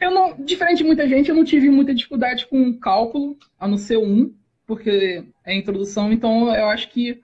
[0.00, 3.78] Eu não, diferente de muita gente, eu não tive muita dificuldade com cálculo, a não
[3.78, 4.34] ser um,
[4.66, 7.22] porque é introdução, então eu acho que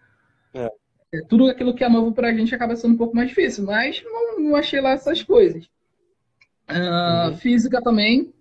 [0.54, 0.70] é.
[1.12, 3.64] É, tudo aquilo que é novo para a gente acaba sendo um pouco mais difícil,
[3.64, 5.64] mas não, não achei lá essas coisas.
[6.70, 7.36] Uh, uhum.
[7.38, 8.32] Física também,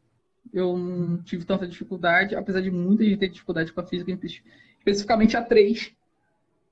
[0.53, 4.11] eu não tive tanta dificuldade, apesar de muita gente ter dificuldade com a física,
[4.77, 5.91] especificamente a 3,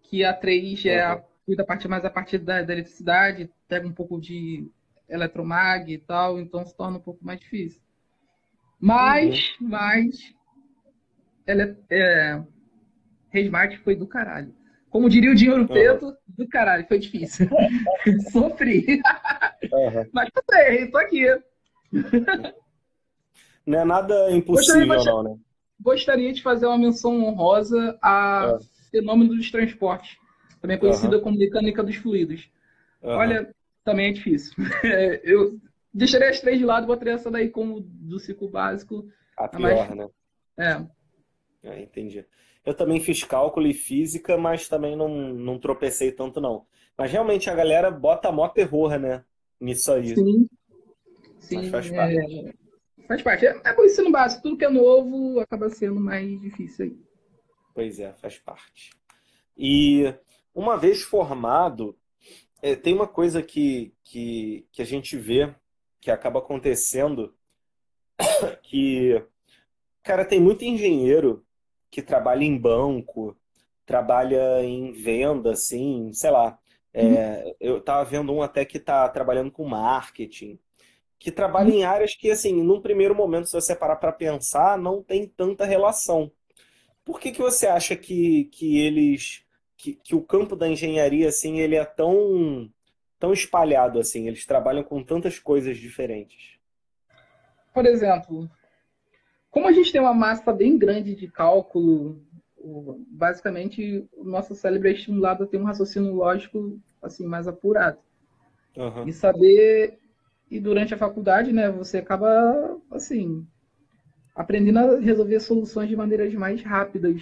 [0.04, 1.24] que a 3 é a,
[1.56, 4.70] da parte mais a partir da, da, eletricidade, pega um pouco de
[5.10, 7.82] eletromag e tal, então se torna um pouco mais difícil.
[8.80, 9.70] Mas, uhum.
[9.70, 10.36] mas
[11.46, 12.42] ela é,
[13.30, 14.54] Resmart foi do caralho.
[14.90, 16.16] Como diria o Dinheiro Preto, uhum.
[16.28, 17.50] do caralho, foi difícil.
[18.32, 19.02] Sofri.
[19.72, 20.10] Uhum.
[20.14, 21.26] Mas passei, tô aqui.
[23.66, 25.38] Não é nada impossível, gostaria, não, né?
[25.80, 28.90] Gostaria de fazer uma menção honrosa a é.
[28.92, 30.18] fenômeno dos transportes,
[30.64, 31.24] também conhecida uhum.
[31.24, 32.50] como mecânica dos fluidos.
[33.02, 34.54] Olha, também é difícil.
[35.22, 35.60] Eu
[35.94, 39.06] deixaria as três de lado, botaria essa daí como do ciclo básico.
[39.38, 39.94] A pior, mais...
[39.94, 40.08] né?
[40.58, 41.68] É.
[41.68, 41.82] é.
[41.82, 42.26] Entendi.
[42.66, 46.66] Eu também fiz cálculo e física, mas também não, não tropecei tanto, não.
[46.98, 49.22] Mas realmente a galera bota mó terror, né?
[49.60, 50.16] Nisso aí.
[50.16, 50.48] Sim.
[51.40, 51.58] Sim.
[51.58, 52.18] Mas faz parte.
[52.18, 52.54] É...
[53.06, 53.46] Faz parte.
[53.46, 54.44] É, é o ensino básico.
[54.44, 56.98] Tudo que é novo acaba sendo mais difícil aí.
[57.76, 58.92] Pois é, faz parte.
[59.58, 60.14] E
[60.54, 61.98] uma vez formado,
[62.62, 65.54] é, tem uma coisa que, que, que a gente vê
[66.00, 67.34] que acaba acontecendo
[68.64, 69.24] que,
[70.02, 71.46] cara, tem muito engenheiro
[71.90, 73.38] que trabalha em banco,
[73.86, 76.58] trabalha em venda, assim, sei lá.
[76.94, 77.56] É, uhum.
[77.60, 80.60] eu estava vendo um até que está trabalhando com marketing,
[81.18, 81.76] que trabalha uhum.
[81.80, 85.66] em áreas que, assim, num primeiro momento, se você parar para pensar, não tem tanta
[85.66, 86.32] relação.
[87.06, 89.43] Por que, que você acha que, que eles,
[89.84, 92.72] que, que o campo da engenharia, assim, ele é tão
[93.20, 94.28] tão espalhado assim?
[94.28, 96.58] Eles trabalham com tantas coisas diferentes.
[97.74, 98.50] Por exemplo,
[99.52, 102.22] como a gente tem uma massa bem grande de cálculo,
[103.10, 108.00] basicamente o nosso cérebro é estimulado a ter um raciocínio lógico assim mais apurado.
[108.78, 109.08] Uhum.
[109.08, 110.00] E saber
[110.50, 113.46] e durante a faculdade, né, você acaba assim
[114.34, 117.22] aprendendo a resolver soluções de maneiras mais rápidas,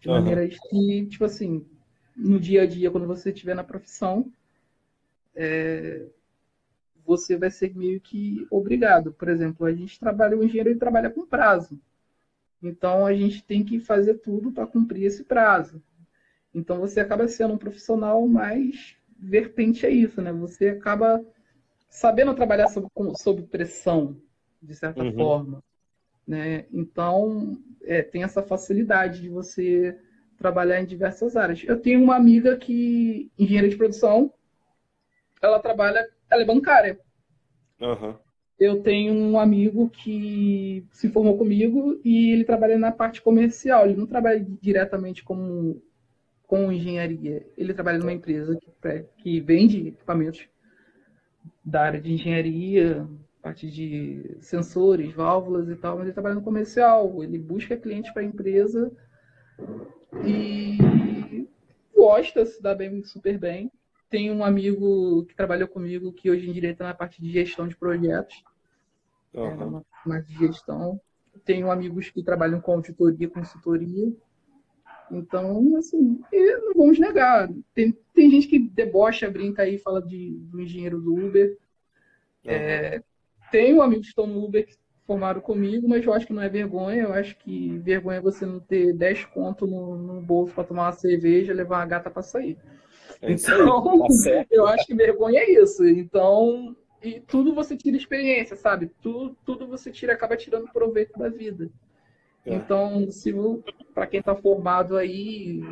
[0.00, 0.14] de uhum.
[0.14, 1.66] maneiras que, tipo assim,
[2.18, 4.30] no dia a dia, quando você estiver na profissão,
[5.34, 6.04] é,
[7.06, 9.12] você vai ser meio que obrigado.
[9.12, 11.80] Por exemplo, a gente trabalha, o engenheiro ele trabalha com prazo.
[12.60, 15.80] Então a gente tem que fazer tudo para cumprir esse prazo.
[16.52, 20.32] Então você acaba sendo um profissional mais vertente a isso, né?
[20.32, 21.24] Você acaba
[21.88, 24.20] sabendo trabalhar sob, sob pressão,
[24.60, 25.14] de certa uhum.
[25.14, 25.64] forma.
[26.26, 26.66] Né?
[26.72, 29.96] Então é, tem essa facilidade de você
[30.38, 31.62] trabalhar em diversas áreas.
[31.64, 34.32] Eu tenho uma amiga que, engenheira de produção,
[35.42, 36.98] ela trabalha, ela é bancária.
[37.80, 38.14] Uhum.
[38.58, 43.84] Eu tenho um amigo que se formou comigo e ele trabalha na parte comercial.
[43.84, 45.80] Ele não trabalha diretamente com,
[46.46, 47.46] com engenharia.
[47.56, 50.48] Ele trabalha numa empresa que, que vende equipamentos
[51.64, 53.06] da área de engenharia,
[53.40, 57.22] parte de sensores, válvulas e tal, mas ele trabalha no comercial.
[57.22, 58.90] Ele busca clientes para a empresa
[60.24, 61.48] e
[61.94, 63.70] gosta, se dá bem, super bem.
[64.08, 67.68] Tem um amigo que trabalhou comigo que hoje em dia está na parte de gestão
[67.68, 68.42] de projetos.
[69.34, 69.82] Uhum.
[70.12, 71.00] É, gestão.
[71.44, 74.12] Tenho amigos que trabalham com auditoria, consultoria.
[75.10, 77.50] Então, assim, não vamos negar.
[77.74, 81.50] Tem, tem gente que debocha, brinca aí, fala de, do engenheiro do Uber.
[82.44, 82.50] Uhum.
[82.50, 83.02] É,
[83.50, 84.76] tenho amigos que estão no Uber que
[85.08, 87.04] formaram comigo, mas eu acho que não é vergonha.
[87.04, 90.82] Eu acho que vergonha é você não ter 10 conto no, no bolso para tomar
[90.82, 92.58] uma cerveja e levar uma gata para sair.
[93.22, 95.88] É então, tá eu acho que vergonha é isso.
[95.88, 98.90] Então, e tudo você tira experiência, sabe?
[99.00, 101.70] Tudo, tudo você tira, acaba tirando proveito da vida.
[102.44, 102.54] É.
[102.54, 103.34] Então, se
[103.94, 105.62] para quem está formado aí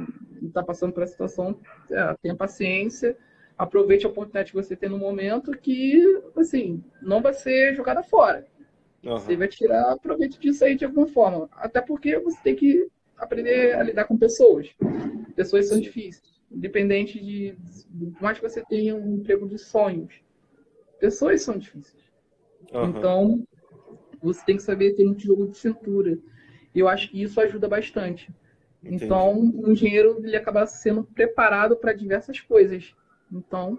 [0.40, 3.14] e está passando por essa situação, é, tenha paciência,
[3.58, 8.46] aproveite a oportunidade que você tem no momento, que assim não vai ser jogada fora.
[9.06, 9.18] Uhum.
[9.18, 11.48] Você vai tirar proveito disso aí de alguma forma.
[11.52, 14.74] Até porque você tem que aprender a lidar com pessoas.
[15.34, 17.56] Pessoas são difíceis independente de,
[17.90, 20.14] de mais que você tenha um emprego de sonhos.
[20.98, 22.02] Pessoas são difíceis.
[22.72, 22.88] Uhum.
[22.88, 23.48] Então,
[24.22, 26.18] você tem que saber ter um jogo de cintura.
[26.74, 28.32] E eu acho que isso ajuda bastante.
[28.82, 29.04] Entendi.
[29.04, 32.94] Então, o engenheiro ele acaba sendo preparado para diversas coisas.
[33.30, 33.78] Então,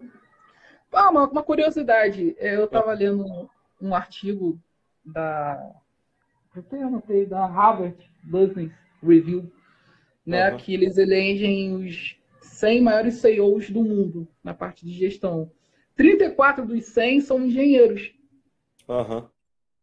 [0.92, 2.36] ah, uma, uma curiosidade.
[2.38, 3.50] Eu estava lendo
[3.82, 4.60] um artigo
[5.13, 5.74] da
[6.56, 9.52] eu anotei, da Harvard Business Review,
[10.26, 10.58] né, uhum.
[10.58, 15.52] que eles elegem os 100 maiores CEOs do mundo na parte de gestão.
[15.96, 18.12] 34 dos 100 são engenheiros.
[18.88, 19.28] Uhum.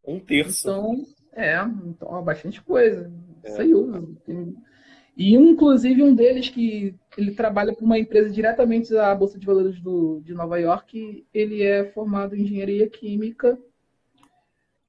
[0.04, 0.68] Um terço.
[0.68, 1.56] Então, é,
[1.86, 3.12] então, bastante coisa.
[3.44, 3.50] É.
[3.50, 4.04] CEOs.
[5.16, 9.80] E, inclusive, um deles que ele trabalha para uma empresa diretamente da Bolsa de Valores
[9.80, 13.56] do, de Nova York, ele é formado em engenharia química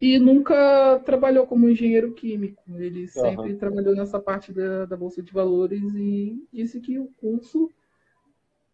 [0.05, 2.63] e nunca trabalhou como engenheiro químico.
[2.77, 3.57] Ele sempre uhum.
[3.57, 7.71] trabalhou nessa parte da, da, Bolsa de Valores e disse que o curso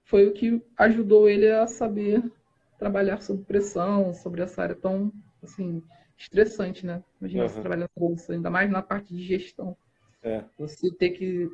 [0.04, 2.22] foi o que ajudou ele a saber
[2.78, 5.10] trabalhar sob pressão, sobre essa área tão
[5.42, 5.82] assim,
[6.18, 7.02] estressante, né?
[7.22, 7.50] Imagina uhum.
[7.50, 9.78] você trabalhando na bolsa, ainda mais na parte de gestão.
[10.22, 10.44] É.
[10.60, 11.50] Você ter que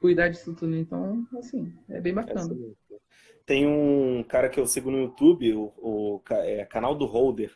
[0.00, 0.74] cuidar disso tudo.
[0.74, 2.48] Então, assim, é bem bacana.
[2.90, 2.96] É
[3.44, 7.52] Tem um cara que eu sigo no YouTube, o, o é, canal do Holder,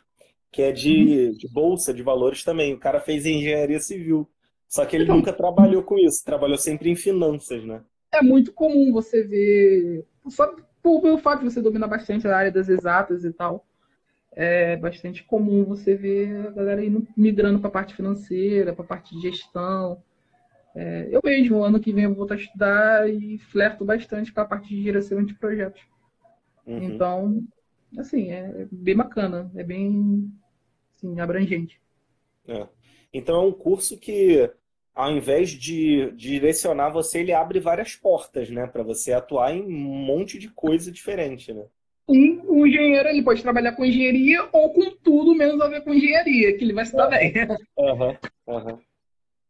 [0.51, 1.31] que é de, uhum.
[1.31, 2.73] de bolsa de valores também.
[2.73, 4.29] O cara fez engenharia civil.
[4.67, 7.81] Só que ele então, nunca trabalhou com isso, trabalhou sempre em finanças, né?
[8.13, 12.69] É muito comum você ver, só pelo fato de você dominar bastante a área das
[12.69, 13.65] exatas e tal,
[14.33, 18.87] é bastante comum você ver a galera indo, migrando para a parte financeira, para a
[18.87, 20.01] parte de gestão.
[20.73, 24.39] É, eu mesmo, ano que vem, eu vou voltar a estudar e flerto bastante com
[24.39, 25.81] a parte de direção de projetos.
[26.65, 26.83] Uhum.
[26.83, 27.43] Então,
[27.97, 30.31] assim, é bem bacana, é bem
[31.03, 31.79] assim, abrangente.
[32.47, 32.67] É.
[33.13, 34.49] Então é um curso que,
[34.93, 38.67] ao invés de direcionar você, ele abre várias portas, né?
[38.67, 41.65] Para você atuar em um monte de coisa diferente, né?
[42.11, 45.93] um, o engenheiro ele pode trabalhar com engenharia ou com tudo menos a ver com
[45.93, 47.33] engenharia, que ele vai se dar bem.
[47.77, 48.79] Uhum, uhum.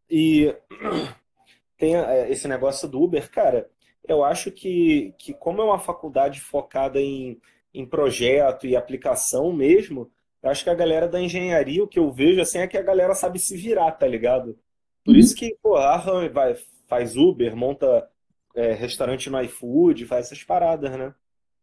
[0.10, 0.54] E
[1.78, 3.70] tem é, esse negócio do Uber, cara,
[4.08, 7.40] eu acho que, que como é uma faculdade focada em,
[7.74, 10.12] em projeto e aplicação mesmo,
[10.44, 12.82] eu acho que a galera da engenharia, o que eu vejo assim, é que a
[12.82, 14.58] galera sabe se virar, tá ligado?
[15.04, 15.20] Por uhum.
[15.20, 15.98] isso que, pô, a
[16.30, 16.56] vai,
[16.88, 18.08] faz Uber, monta
[18.56, 21.14] é, restaurante no iFood, faz essas paradas, né?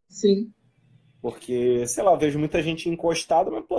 [0.09, 0.53] Sim.
[1.21, 3.77] Porque, sei lá, eu vejo muita gente encostada, mas, pô,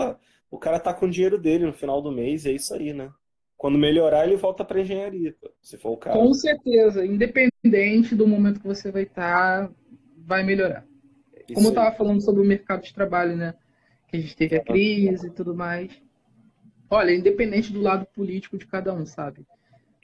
[0.52, 3.12] o cara tá com o dinheiro dele no final do mês, é isso aí, né?
[3.58, 6.18] Quando melhorar, ele volta pra engenharia, se for o caso.
[6.18, 9.74] Com certeza, independente do momento que você vai estar, tá,
[10.18, 10.86] vai melhorar.
[11.48, 13.54] Isso Como eu tava falando sobre o mercado de trabalho, né?
[14.10, 15.92] Que a gente teve a crise e tudo mais.
[16.90, 19.46] Olha, independente do lado político de cada um, sabe?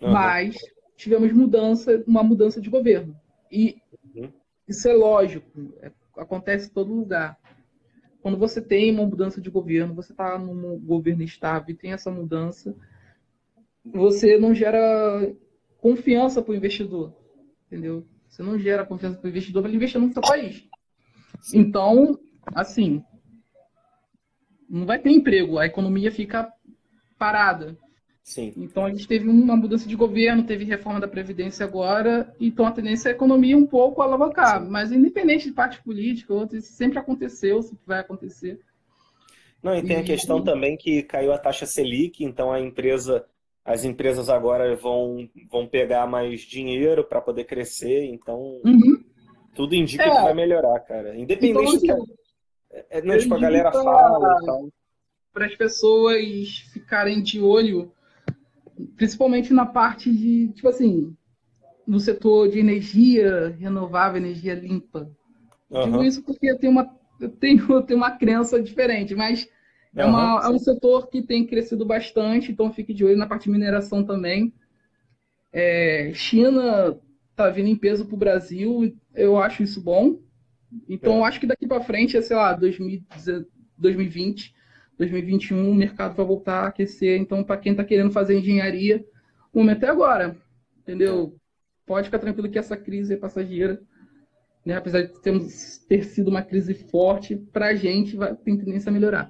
[0.02, 0.12] Uhum.
[0.12, 0.56] Mas
[0.96, 3.20] tivemos mudança, uma mudança de governo.
[3.52, 3.82] E
[4.16, 4.32] uhum.
[4.68, 5.48] isso é lógico,
[5.82, 7.38] é acontece em todo lugar.
[8.22, 12.10] Quando você tem uma mudança de governo, você está num governo estável e tem essa
[12.10, 12.76] mudança,
[13.84, 15.32] você não gera
[15.78, 17.14] confiança para o investidor,
[17.68, 18.06] entendeu?
[18.28, 20.68] Você não gera confiança para o investidor para ele investir no seu país.
[21.54, 23.04] Então, assim,
[24.70, 26.52] não vai ter emprego, a economia fica
[27.18, 27.78] parada.
[28.26, 28.52] Sim.
[28.58, 32.72] Então a gente teve uma mudança de governo, teve reforma da Previdência agora, então a
[32.72, 34.64] tendência é a economia um pouco alavancar.
[34.64, 34.70] Sim.
[34.70, 38.60] Mas independente de parte política, outro, isso sempre aconteceu, sempre vai acontecer.
[39.62, 43.26] Não, e tem a questão também que caiu a taxa Selic, então a empresa,
[43.64, 49.04] as empresas agora vão, vão pegar mais dinheiro para poder crescer, então uhum.
[49.54, 50.10] tudo indica é.
[50.10, 51.16] que vai melhorar, cara.
[51.16, 52.16] Independente então, do que a,
[52.90, 54.38] é, não, tipo, a galera fala
[55.34, 57.92] Para as pessoas ficarem de olho
[58.96, 61.16] principalmente na parte de, tipo assim,
[61.88, 65.10] no setor de energia renovável, energia limpa.
[65.70, 65.84] Uhum.
[65.84, 69.48] Digo isso porque eu tenho uma, eu tenho, eu tenho uma crença diferente, mas
[69.96, 73.44] é, uma, é um setor que tem crescido bastante, então fique de olho na parte
[73.44, 74.54] de mineração também.
[75.54, 77.00] É, China
[77.32, 80.20] está vindo em peso para o Brasil, eu acho isso bom.
[80.90, 81.18] Então, é.
[81.20, 84.54] eu acho que daqui para frente, é, sei lá, 2020,
[84.98, 87.20] 2021 o mercado vai voltar a aquecer.
[87.20, 89.06] Então, para quem está querendo fazer engenharia,
[89.54, 90.38] o momento é agora.
[90.80, 91.36] Entendeu?
[91.86, 93.82] Pode ficar tranquilo que essa crise é passageira.
[94.66, 94.76] Né?
[94.76, 98.94] Apesar de termos, ter sido uma crise forte, para a gente vai, tem tendência a
[98.94, 99.30] melhorar.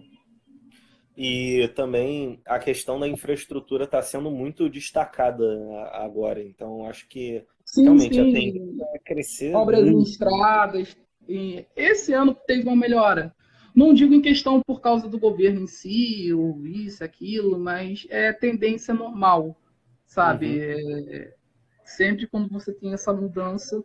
[1.18, 5.46] E também a questão da infraestrutura está sendo muito destacada
[5.94, 6.44] agora.
[6.44, 8.22] Então, acho que sim, realmente sim.
[8.22, 9.56] a tendência é crescer.
[9.56, 10.00] Obras muito.
[10.00, 10.98] em estradas.
[11.76, 13.36] Esse ano teve uma melhora.
[13.76, 18.32] Não digo em questão por causa do governo em si, ou isso, aquilo, mas é
[18.32, 19.60] tendência normal,
[20.06, 20.48] sabe?
[20.48, 21.06] Uhum.
[21.10, 21.34] É,
[21.84, 23.84] sempre quando você tem essa mudança,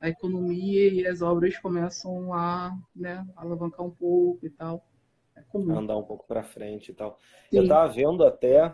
[0.00, 4.86] a economia e as obras começam a né, alavancar um pouco e tal.
[5.34, 5.76] É comum.
[5.76, 7.18] Andar um pouco para frente e tal.
[7.50, 7.56] Sim.
[7.56, 8.72] Eu estava vendo até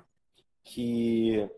[0.62, 1.48] que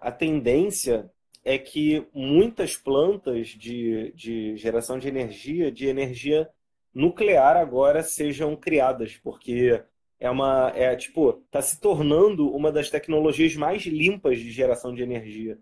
[0.00, 1.10] a tendência
[1.44, 6.48] é que muitas plantas de, de geração de energia, de energia
[6.94, 9.82] nuclear agora sejam criadas, porque
[10.20, 15.02] é uma é tipo tá se tornando uma das tecnologias mais limpas de geração de
[15.02, 15.58] energia.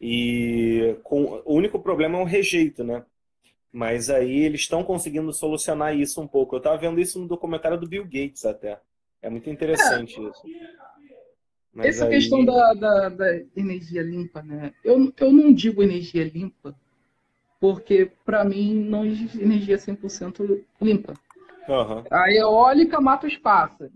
[0.00, 3.04] E com, o único problema é o rejeito, né?
[3.72, 6.54] Mas aí eles estão conseguindo solucionar isso um pouco.
[6.54, 8.80] Eu estava vendo isso no documentário do Bill Gates até.
[9.22, 10.28] É muito interessante é.
[10.28, 10.42] isso.
[11.76, 12.10] Mas Essa aí...
[12.12, 14.72] questão da, da, da, energia limpa, né?
[14.82, 16.74] Eu, eu não digo energia limpa
[17.60, 21.14] porque para mim não existe energia 100% limpa.
[21.68, 22.04] Uhum.
[22.10, 23.92] A eólica mata os pássaros.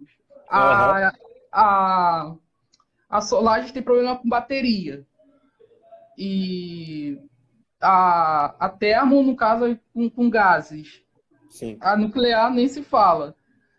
[0.49, 1.18] A, uhum.
[1.53, 2.35] a,
[3.09, 5.07] a solar a gente tem problema com bateria.
[6.18, 7.18] E
[7.81, 11.03] a, a termo, no caso, com, com gases.
[11.49, 11.78] Sim.
[11.81, 13.35] A nuclear nem se fala.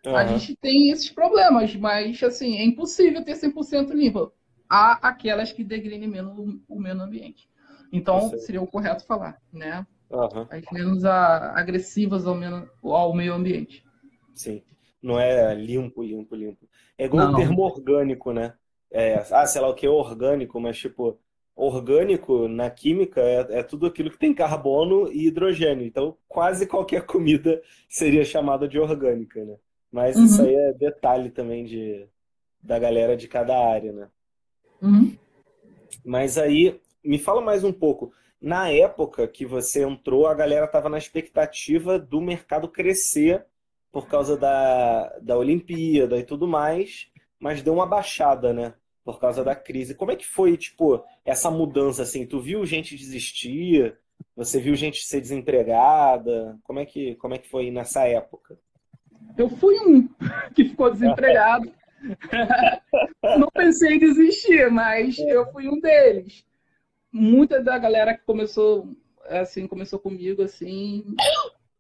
[0.06, 0.14] Uhum.
[0.14, 4.32] A gente tem esses problemas, mas assim, é impossível ter 100% limpa.
[4.70, 6.38] Há aquelas que degrinem menos
[6.68, 7.50] o meio ambiente.
[7.92, 9.86] Então, seria o correto falar, né?
[10.12, 13.86] Aham, As menos a- agressivas ao, menos, ao meio ambiente.
[14.34, 14.64] sim.
[15.02, 16.68] Não é limpo, limpo, limpo.
[16.98, 18.54] É igual o termo orgânico, né?
[18.92, 21.20] É, ah, sei lá o que é orgânico, mas tipo,
[21.56, 25.86] orgânico na química é, é tudo aquilo que tem carbono e hidrogênio.
[25.86, 29.56] Então, quase qualquer comida seria chamada de orgânica, né?
[29.92, 30.26] Mas Uhum.
[30.26, 32.08] isso aí é detalhe também de,
[32.62, 34.10] da galera de cada área, né?
[34.82, 35.16] Uhum.
[36.04, 38.14] Mas aí, me fala mais um pouco.
[38.42, 43.46] Na época que você entrou, a galera estava na expectativa do mercado crescer
[43.92, 47.08] por causa da, da Olimpíada e tudo mais,
[47.40, 48.74] mas deu uma baixada, né?
[49.04, 49.94] Por causa da crise.
[49.94, 52.26] Como é que foi, tipo, essa mudança, assim?
[52.26, 53.96] Tu viu gente desistir?
[54.36, 56.58] Você viu gente ser desempregada?
[56.64, 58.58] Como é que, como é que foi nessa época?
[59.38, 60.08] Eu fui um
[60.56, 61.72] que ficou desempregado.
[63.24, 66.46] Não pensei em desistir, mas eu fui um deles.
[67.12, 68.96] Muita da galera que começou
[69.28, 71.06] assim, começou comigo assim,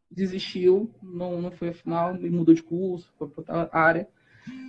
[0.09, 4.07] desistiu, não, não foi ao final, e mudou de curso, foi para outra área.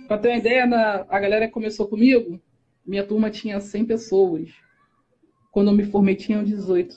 [0.07, 2.39] Para ter uma ideia, na, a galera que começou comigo,
[2.85, 4.49] minha turma tinha 100 pessoas.
[5.51, 6.95] Quando eu me formei, tinham 18.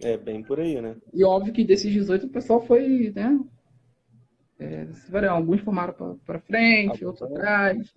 [0.00, 0.96] É bem por aí, né?
[1.12, 3.38] E óbvio que desses 18 o pessoal foi, né?
[4.58, 7.94] É, variar, alguns formaram para frente, outros atrás.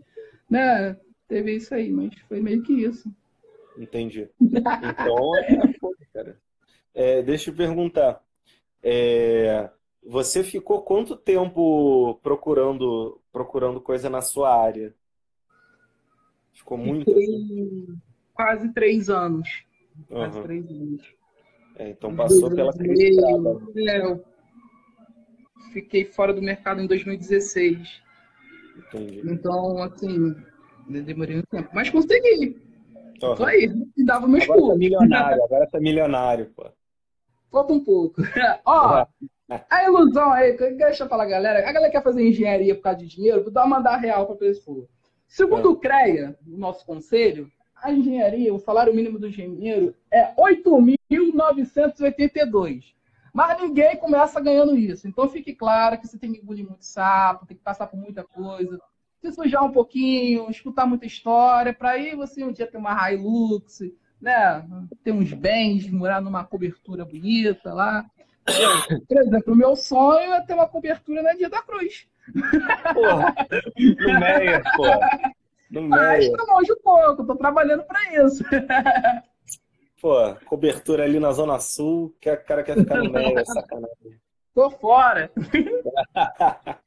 [0.49, 0.95] Né?
[1.27, 3.11] Teve isso aí, mas foi meio que isso.
[3.77, 4.29] Entendi.
[4.39, 5.73] Então, é
[6.13, 6.37] cara.
[6.93, 8.21] É, deixa eu perguntar.
[8.83, 9.69] É,
[10.03, 14.93] você ficou quanto tempo procurando procurando coisa na sua área?
[16.53, 17.11] Ficou muito?
[18.33, 19.47] Quase três anos.
[20.09, 20.43] Quase Aham.
[20.43, 21.15] três anos.
[21.77, 23.19] É, então passou pela meio.
[23.87, 24.23] É, eu
[25.73, 28.01] fiquei fora do mercado em 2016.
[28.77, 29.21] Entendi.
[29.25, 30.33] Então, assim,
[30.87, 31.69] demorei um tempo.
[31.73, 32.57] Mas consegui.
[33.19, 33.69] Só aí.
[33.97, 34.79] E dava meus Agora tá pulos.
[34.79, 36.65] milionário, agora tá milionário, pô.
[37.51, 38.21] Falta um pouco.
[38.65, 39.05] Ó,
[39.69, 41.59] a ilusão aí, que- deixa eu falar, galera.
[41.59, 44.35] A galera quer fazer engenharia por causa de dinheiro, vou dar uma mandar real pra
[44.37, 44.87] pessoa.
[45.27, 52.93] Segundo o CREA, o nosso conselho, a engenharia, o salário mínimo do engenheiro é 8.982.
[53.33, 55.07] Mas ninguém começa ganhando isso.
[55.07, 58.23] Então fique claro que você tem que engolir muito sapo, tem que passar por muita
[58.23, 58.79] coisa,
[59.21, 63.79] se sujar um pouquinho, escutar muita história, para aí você um dia ter uma Hilux,
[64.19, 64.65] né?
[65.03, 68.05] Ter uns bens, morar numa cobertura bonita lá.
[69.07, 72.07] Por exemplo, o meu sonho é ter uma cobertura na Dia da Cruz.
[72.93, 73.35] Porra,
[73.77, 74.85] no Meia, pô.
[75.69, 76.37] No Mas Meia.
[76.37, 78.43] tá longe um pouco, tô trabalhando para isso.
[80.01, 84.19] Pô, cobertura ali na Zona Sul, que o cara quer ficar no Meia, sacanagem.
[84.53, 85.31] Tô fora.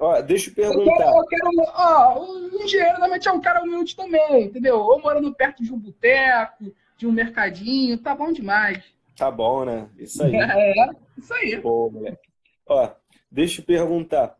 [0.00, 1.16] Ó, deixa eu Eu quero, perguntar.
[1.16, 4.78] eu quero, ó, o engenheiro normalmente é um cara humilde também, entendeu?
[4.78, 8.84] Ou morando perto de um boteco, de um mercadinho, tá bom demais.
[9.16, 9.88] Tá bom, né?
[9.98, 10.36] Isso aí.
[10.36, 11.60] É, isso aí.
[11.60, 12.28] Pô, moleque.
[12.68, 12.90] Ó,
[13.28, 14.36] deixa eu perguntar.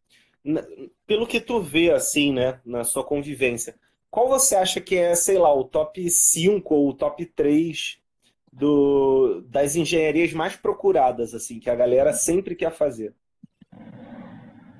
[1.04, 3.74] Pelo que tu vê, assim, né, na sua convivência,
[4.10, 8.00] qual você acha que é, sei lá, o top 5 ou o top 3
[8.52, 13.14] do, das engenharias mais procuradas, assim, que a galera sempre quer fazer?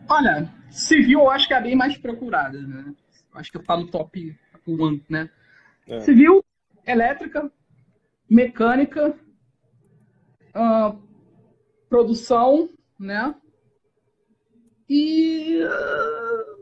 [0.08, 2.94] Olha, civil eu acho que é a bem mais procurada, né?
[3.34, 4.34] Acho que eu falo top
[4.66, 5.30] 1, né?
[5.86, 6.00] É.
[6.00, 6.42] Civil,
[6.86, 7.52] elétrica,
[8.28, 9.14] mecânica,
[10.54, 10.96] ah,
[11.90, 13.34] produção, né?
[14.88, 16.56] E ah,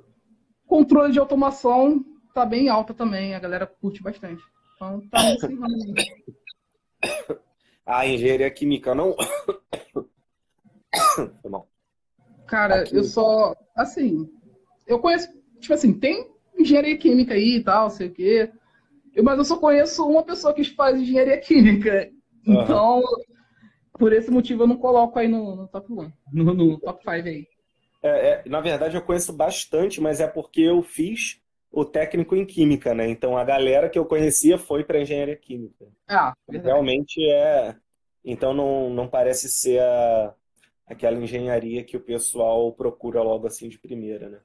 [0.67, 2.05] controle de automação
[2.37, 4.43] tá bem alta também, a galera curte bastante.
[4.75, 5.95] Então tá nesse ramo.
[7.87, 9.17] A engenharia química não.
[12.47, 12.95] Cara, Aqui.
[12.95, 13.57] eu só.
[13.75, 14.31] Assim,
[14.87, 15.29] eu conheço.
[15.61, 18.53] Tipo assim, tem engenharia química aí e tal, sei o quê.
[19.15, 22.11] Eu- mas eu só conheço uma pessoa que faz engenharia química.
[22.47, 22.63] Aham.
[22.65, 23.03] Então,
[23.99, 27.11] por esse motivo, eu não coloco aí no, no top 1, no, no top 5
[27.11, 27.49] aí.
[28.03, 31.41] É, é, na verdade, eu conheço bastante, mas é porque eu fiz
[31.77, 33.07] o técnico em química, né?
[33.07, 35.87] Então a galera que eu conhecia foi para engenharia química.
[36.09, 36.73] Ah, verdade.
[36.73, 37.77] Realmente é.
[38.25, 40.35] Então não, não parece ser a,
[40.87, 44.39] aquela engenharia que o pessoal procura logo assim de primeira, né?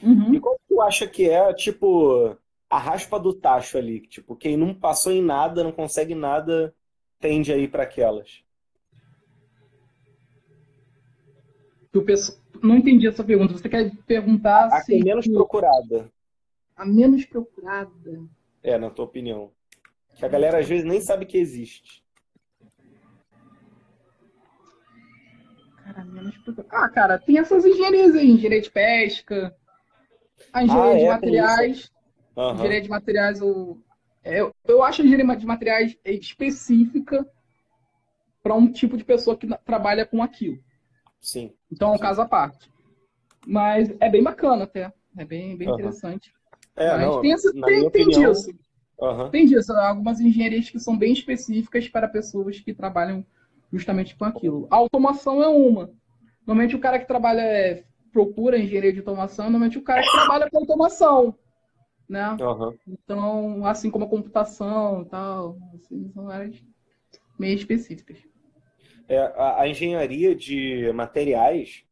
[0.00, 0.32] Uhum.
[0.32, 2.36] E qual que tu acha que é, tipo,
[2.70, 4.02] a raspa do tacho ali?
[4.06, 6.72] Tipo, quem não passou em nada, não consegue nada,
[7.18, 8.44] tende a ir para aquelas.
[12.62, 13.54] Não entendi essa pergunta.
[13.54, 16.08] Você quer perguntar A se menos procurada,
[16.80, 18.26] a menos procurada?
[18.62, 19.52] é, na tua opinião.
[20.16, 22.02] Que a galera às vezes nem sabe que existe.
[25.84, 26.68] Cara, menos procurada.
[26.70, 29.54] Ah, cara, tem essas engenharias aí, engenharia de pesca,
[30.52, 31.92] a engenharia Ah, de é, materiais.
[32.36, 32.54] Aham.
[32.54, 33.82] Engenharia de materiais, eu
[34.22, 37.26] É, eu, eu acho a engenharia de materiais específica
[38.42, 40.62] para um tipo de pessoa que trabalha com aquilo.
[41.20, 41.54] Sim.
[41.70, 42.70] Então é um caso à parte.
[43.46, 44.92] Mas é bem bacana até.
[45.16, 45.74] É bem, bem uhum.
[45.74, 46.32] interessante.
[46.76, 48.50] É, Mas não, tem, essa, tem, tem opinião, disso.
[48.98, 49.30] Uhum.
[49.30, 49.72] Tem disso.
[49.72, 53.24] Algumas engenharias que são bem específicas para pessoas que trabalham
[53.72, 54.66] justamente com aquilo.
[54.70, 55.90] A automação é uma.
[56.46, 60.50] Normalmente o cara que trabalha, é, procura engenharia de automação, normalmente o cara que trabalha
[60.50, 61.34] com automação.
[62.08, 62.28] Né?
[62.40, 62.76] Uhum.
[62.88, 66.60] Então, assim como a computação e tal, assim, são áreas
[67.38, 68.18] meio específicas.
[69.08, 71.84] É, a, a, engenharia de materiais,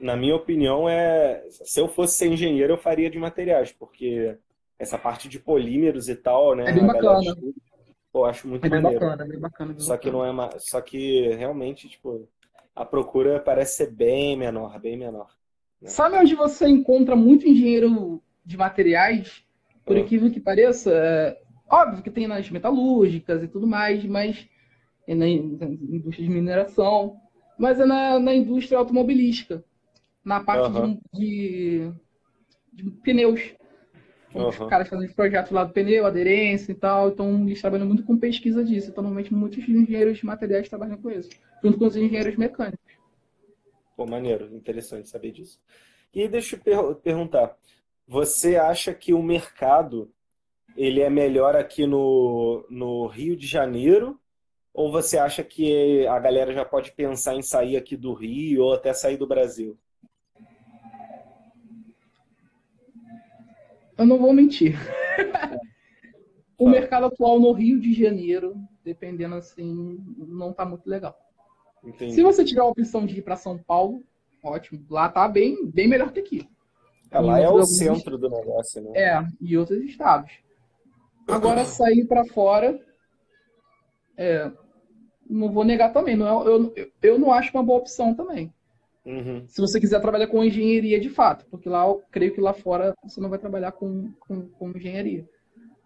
[0.00, 1.44] na minha opinião, é.
[1.50, 4.36] Se eu fosse ser engenheiro, eu faria de materiais, porque
[4.78, 6.70] essa parte de polímeros e tal, né?
[6.70, 7.36] É bem bacana.
[8.12, 9.04] Pô, acho muito é bem maneiro.
[9.04, 9.98] Bacana, é bem bacana, bem só bacana.
[9.98, 12.28] que não é só que realmente, tipo,
[12.74, 15.30] a procura parece ser bem menor, bem menor.
[15.80, 15.88] Né?
[15.88, 19.44] Sabe onde você encontra muito engenheiro de materiais?
[19.84, 20.00] Por ah.
[20.00, 21.38] incrível que pareça, é...
[21.68, 24.48] óbvio que tem nas metalúrgicas e tudo mais, mas
[25.06, 27.16] na, indústria de mineração,
[27.58, 29.64] mas é na, na indústria automobilística,
[30.24, 31.00] na parte uhum.
[31.12, 31.92] de,
[32.72, 33.54] de, de, pneus.
[34.34, 34.48] Uhum.
[34.48, 38.18] Os caras fazem projetos lá do pneu, aderência e tal, então eles trabalham muito com
[38.18, 38.90] pesquisa disso.
[38.90, 41.30] Então, normalmente, muitos engenheiros de materiais trabalham com isso,
[41.62, 42.94] junto com os engenheiros mecânicos.
[43.96, 45.60] Pô, maneiro, interessante saber disso.
[46.12, 47.56] E deixa eu per perguntar,
[48.06, 50.10] você acha que o mercado
[50.76, 54.18] ele é melhor aqui no, no Rio de Janeiro
[54.72, 58.74] ou você acha que a galera já pode pensar em sair aqui do Rio ou
[58.74, 59.78] até sair do Brasil?
[63.96, 64.76] Eu não vou mentir.
[66.58, 71.16] o mercado atual no Rio de Janeiro, dependendo assim, não está muito legal.
[71.82, 72.14] Entendi.
[72.14, 74.02] Se você tiver a opção de ir para São Paulo,
[74.42, 74.84] ótimo.
[74.90, 76.48] Lá tá bem, bem melhor que aqui.
[77.10, 78.90] É, lá é o centro do negócio, né?
[78.94, 80.32] É, e outros estados.
[81.28, 82.78] Agora sair para fora,
[84.16, 84.50] é,
[85.28, 86.16] não vou negar também.
[86.16, 88.52] Não é, eu, eu não acho uma boa opção também.
[89.04, 89.44] Uhum.
[89.46, 92.94] Se você quiser trabalhar com engenharia de fato, porque lá eu creio que lá fora
[93.02, 95.28] você não vai trabalhar com, com, com engenharia.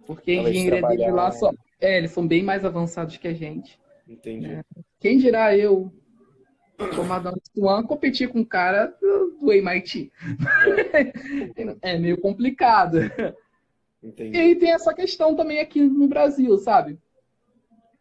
[0.07, 1.53] Porque a engenharia deles lá só.
[1.81, 3.79] É, eles são bem mais avançados que a gente.
[4.09, 4.47] Entendi.
[4.47, 4.63] É.
[4.99, 5.93] Quem dirá eu,
[6.93, 8.95] formado Swan, competir com um cara
[9.41, 10.13] do MIT?
[11.83, 12.99] é meio complicado.
[14.03, 14.37] Entendi.
[14.37, 16.99] E aí tem essa questão também aqui no Brasil, sabe?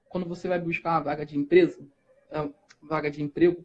[0.09, 1.79] quando você vai buscar uma vaga de empresa,
[2.31, 2.49] é,
[2.81, 3.63] vaga de emprego,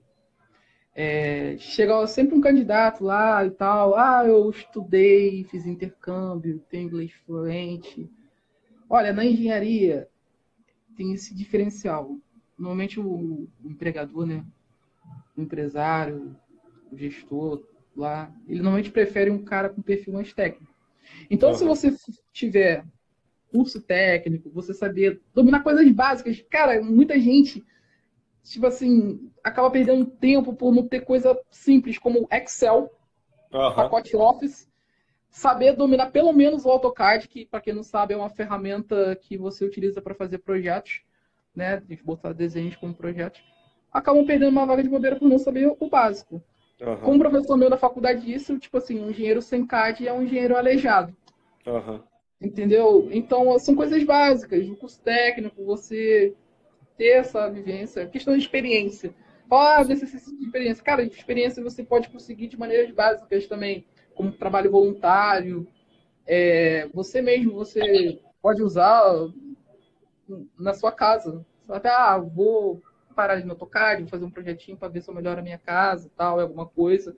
[0.94, 7.12] é, chega sempre um candidato lá e tal, ah, eu estudei, fiz intercâmbio, tenho inglês
[7.24, 8.10] fluente.
[8.88, 10.08] Olha, na engenharia
[10.96, 12.16] tem esse diferencial.
[12.58, 14.44] Normalmente o, empregador, né,
[15.36, 16.36] o empresário,
[16.90, 17.66] o gestor
[17.96, 20.72] lá, ele normalmente prefere um cara com perfil mais técnico.
[21.30, 21.54] Então, uhum.
[21.54, 21.96] se você
[22.32, 22.84] tiver
[23.50, 26.42] curso técnico, você saber dominar coisas básicas.
[26.50, 27.64] Cara, muita gente,
[28.42, 32.90] tipo assim, acaba perdendo tempo por não ter coisa simples como Excel,
[33.52, 33.74] uhum.
[33.74, 34.70] pacote Office.
[35.30, 39.38] Saber dominar pelo menos o AutoCAD, que, para quem não sabe, é uma ferramenta que
[39.38, 41.00] você utiliza para fazer projetos,
[41.56, 41.80] né?
[41.80, 43.42] De botar desenhos como projetos.
[43.90, 46.42] Acabam perdendo uma vaga de bobeira por não saber o básico.
[46.82, 46.96] Uhum.
[46.96, 50.54] Como professor meu da faculdade disse, tipo assim, um engenheiro sem CAD é um engenheiro
[50.56, 51.16] aleijado.
[51.66, 52.00] Uhum.
[52.40, 53.08] Entendeu?
[53.10, 54.68] Então, são coisas básicas.
[54.68, 56.34] No curso técnico, você
[56.96, 58.06] ter essa vivência.
[58.06, 59.14] Questão de experiência.
[59.50, 60.82] Ah, necessita de experiência.
[60.82, 63.84] Cara, de experiência você pode conseguir de maneiras básicas também,
[64.14, 65.66] como trabalho voluntário.
[66.26, 69.28] É, você mesmo, você pode usar
[70.58, 71.44] na sua casa.
[71.60, 72.80] Você até, ah, vou
[73.14, 76.06] parar de AutoCAD, vou fazer um projetinho para ver se eu melhoro a minha casa
[76.06, 77.14] e tal, alguma coisa.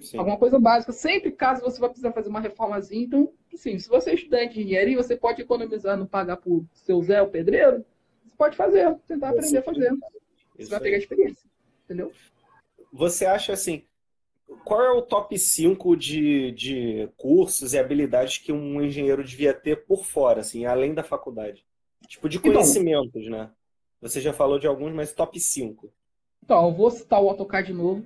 [0.00, 0.18] Sim.
[0.18, 0.92] Alguma coisa básica.
[0.92, 4.62] Sempre caso você vai precisar fazer uma reformazinha, então assim, se você é estudante de
[4.62, 7.84] engenharia, você pode economizar, não pagar por seu Zé o pedreiro,
[8.36, 9.96] pode fazer, tentar aprender a fazer.
[10.56, 11.48] Você vai pegar experiência,
[11.84, 12.12] entendeu?
[12.92, 13.84] Você acha assim,
[14.64, 19.84] qual é o top 5 de, de cursos e habilidades que um engenheiro devia ter
[19.86, 21.64] por fora, assim, além da faculdade?
[22.06, 23.50] Tipo, de então, conhecimentos, então, né?
[24.00, 25.92] Você já falou de alguns, mas top 5.
[26.44, 28.04] Então, eu vou citar o AutoCAD de novo.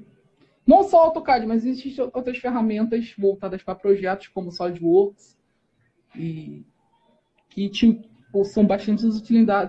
[0.66, 5.36] Não só o AutoCAD, mas existem outras ferramentas voltadas para projetos como SolidWorks,
[6.14, 6.64] e
[7.48, 8.08] que tipo,
[8.44, 9.04] são bastante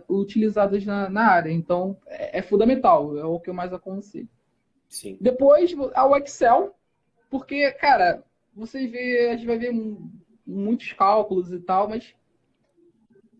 [0.09, 1.51] utilizadas na, na área.
[1.51, 4.29] Então, é, é, fundamental, é o que eu mais aconselho.
[4.87, 5.17] Sim.
[5.19, 6.75] Depois, o Excel,
[7.29, 9.73] porque, cara, você vê, a gente vai ver
[10.45, 12.13] muitos cálculos e tal, mas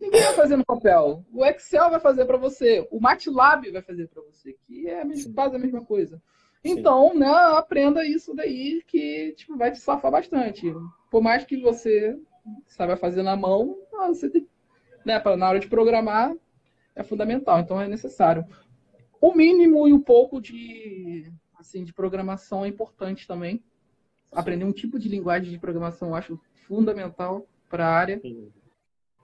[0.00, 1.24] ninguém vai fazer no papel.
[1.32, 5.02] O Excel vai fazer para você, o MATLAB vai fazer para você, que é
[5.34, 6.20] quase a mesma coisa.
[6.64, 10.72] Então, né, aprenda isso daí que tipo, vai te safar bastante.
[11.10, 12.18] Por mais que você
[12.66, 14.46] saiba fazer na mão, ah, você tem,
[15.04, 16.34] né, pra, na hora de programar,
[16.94, 18.44] é fundamental, então é necessário.
[19.20, 23.62] O mínimo e um pouco de, assim, de programação é importante também.
[24.30, 28.20] Aprender um tipo de linguagem de programação eu acho fundamental para a área.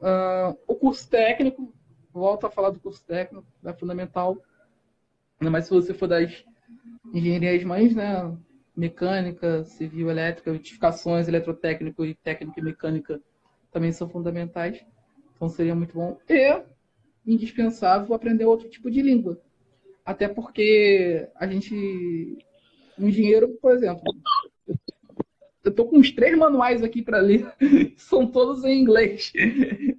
[0.01, 1.75] Uh, o curso técnico,
[2.13, 4.37] volto a falar do curso técnico, é fundamental.
[5.41, 6.45] Ainda mais se você for das
[7.13, 8.37] engenharias mães, né?
[8.77, 13.21] Mecânica, civil, elétrica, edificações, eletrotécnico e técnica e mecânica
[13.73, 14.85] também são fundamentais.
[15.39, 16.19] Então seria muito bom.
[16.29, 19.41] E indispensável aprender outro tipo de língua.
[20.05, 22.39] Até porque a gente.
[22.99, 24.03] Um engenheiro, por exemplo,
[25.63, 27.55] eu tô com uns três manuais aqui para ler,
[27.97, 29.33] são todos em inglês.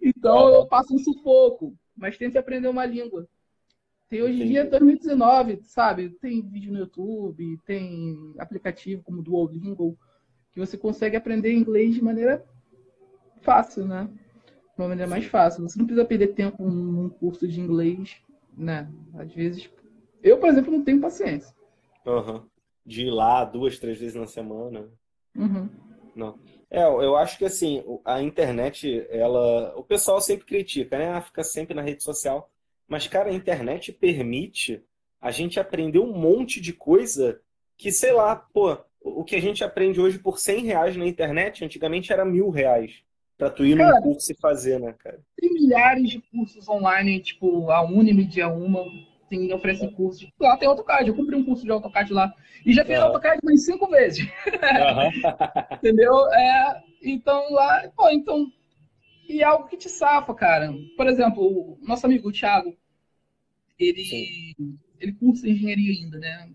[0.04, 3.26] Então eu passo um sufoco, mas tente aprender uma língua.
[4.10, 6.10] Tem hoje em dia 2019, sabe?
[6.20, 9.98] Tem vídeo no YouTube, tem aplicativo como Duolingo,
[10.52, 12.44] que você consegue aprender inglês de maneira
[13.42, 14.10] fácil, né?
[14.80, 15.62] De uma maneira mais fácil.
[15.68, 18.16] Você não precisa perder tempo num curso de inglês,
[18.58, 18.90] né?
[19.14, 19.70] Às vezes.
[20.24, 21.54] Eu, por exemplo, não tenho paciência.
[22.06, 22.46] Uhum.
[22.86, 24.88] De ir lá duas, três vezes na semana.
[25.36, 25.68] Uhum.
[26.16, 26.40] Não.
[26.72, 29.76] É, eu acho que assim, a internet, ela.
[29.76, 31.12] O pessoal sempre critica, né?
[31.12, 32.50] Ah, fica sempre na rede social.
[32.88, 34.82] Mas, cara, a internet permite
[35.20, 37.42] a gente aprender um monte de coisa
[37.78, 41.66] que, sei lá, pô, o que a gente aprende hoje por 100 reais na internet,
[41.66, 43.04] antigamente era mil reais.
[43.40, 45.18] Pra tu ir cara, num curso e fazer, né, cara?
[45.38, 48.84] Tem milhares de cursos online, tipo, a Unimid é uma,
[49.30, 50.30] tem, oferece cursos.
[50.38, 52.36] Lá tem AutoCAD, eu comprei um curso de AutoCAD lá.
[52.66, 53.06] E já fiz uhum.
[53.06, 54.26] AutoCAD mais cinco vezes.
[54.26, 55.32] Uhum.
[55.78, 56.14] Entendeu?
[56.34, 58.46] É, então lá, pô, então.
[59.30, 60.74] E é algo que te safa, cara.
[60.98, 62.76] Por exemplo, o nosso amigo o Thiago,
[63.80, 64.54] ele,
[65.00, 66.50] ele cursa engenharia ainda, né?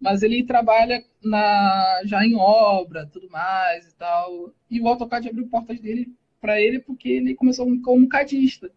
[0.00, 4.52] Mas ele trabalha na, já em obra, tudo mais e tal.
[4.70, 8.70] E o AutoCAD abriu portas dele para ele porque ele começou como cadista.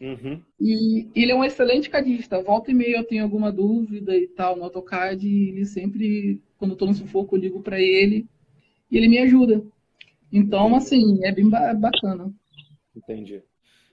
[0.00, 0.42] Uhum.
[0.60, 2.42] E ele é um excelente cadista.
[2.42, 5.26] Volta e meia eu tenho alguma dúvida e tal no AutoCAD.
[5.26, 8.26] E ele sempre, quando eu tô no sufoco, eu ligo para ele
[8.90, 9.64] e ele me ajuda.
[10.32, 12.32] Então, assim, é bem bacana.
[12.94, 13.42] Entendi.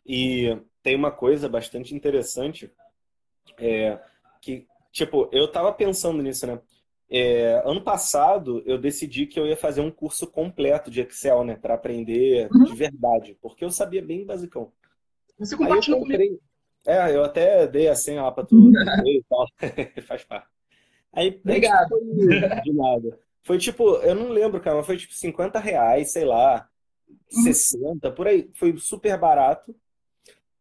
[0.06, 2.72] E tem uma coisa bastante interessante
[3.58, 4.00] é,
[4.42, 6.60] que, tipo, eu tava pensando nisso, né?
[7.14, 11.56] É, ano passado eu decidi que eu ia fazer um curso completo de Excel, né,
[11.56, 12.64] para aprender uhum.
[12.64, 14.72] de verdade, porque eu sabia bem basicão.
[15.38, 16.28] Você compartilhou eu comprei...
[16.28, 16.44] comigo.
[16.88, 18.72] É, eu até dei a senha lá pra tu
[19.06, 19.46] e tal.
[20.08, 20.48] Faz parte.
[21.12, 21.90] Aí, Obrigado.
[21.90, 23.20] Foi, de nada.
[23.44, 26.70] Foi tipo, eu não lembro, cara, mas foi tipo 50 reais, sei lá,
[27.10, 27.44] uhum.
[27.44, 28.50] 60, por aí.
[28.54, 29.76] Foi super barato.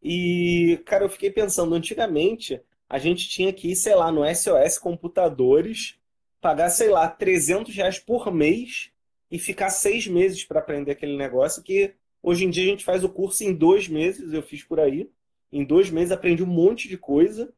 [0.03, 4.79] E, cara, eu fiquei pensando, antigamente a gente tinha que ir, sei lá, no SOS
[4.79, 6.00] Computadores,
[6.41, 8.91] pagar, sei lá, 300 reais por mês
[9.31, 13.03] e ficar seis meses para aprender aquele negócio que Hoje em dia a gente faz
[13.03, 15.11] o curso em dois meses, eu fiz por aí.
[15.51, 17.53] Em dois meses aprendi um monte de coisa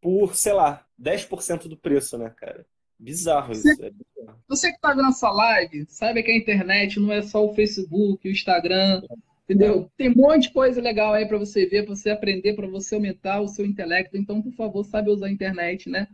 [0.00, 2.64] por, sei lá, 10% do preço, né, cara?
[2.98, 3.62] Bizarro isso.
[3.62, 4.38] Você, é bizarro.
[4.48, 8.26] você que tá vendo essa live, sabe que a internet não é só o Facebook,
[8.26, 9.02] o Instagram,
[9.44, 9.90] entendeu?
[9.96, 12.94] Tem um monte de coisa legal aí para você ver, para você aprender, para você
[12.94, 14.16] aumentar o seu intelecto.
[14.16, 16.06] Então, por favor, sabe usar a internet, né?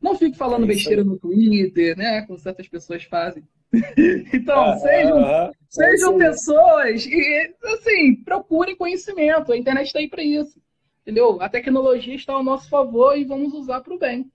[0.00, 2.22] Não fique falando é besteira no Twitter, né?
[2.22, 3.42] Como certas pessoas fazem.
[4.32, 9.52] então, ah, sejam, ah, sejam pessoas e, assim, procurem conhecimento.
[9.52, 10.60] A internet está aí para isso.
[11.02, 11.40] Entendeu?
[11.40, 14.30] A tecnologia está ao nosso favor e vamos usar para o bem.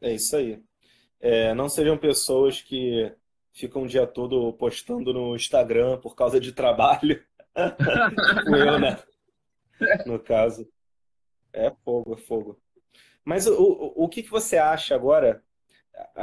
[0.00, 0.60] É isso aí.
[1.20, 3.12] É, não sejam pessoas que
[3.52, 7.22] ficam o dia todo postando no Instagram por causa de trabalho.
[8.38, 8.98] tipo eu, né?
[10.06, 10.66] No caso.
[11.52, 12.58] É fogo, é fogo.
[13.24, 15.42] Mas o, o, o que, que você acha agora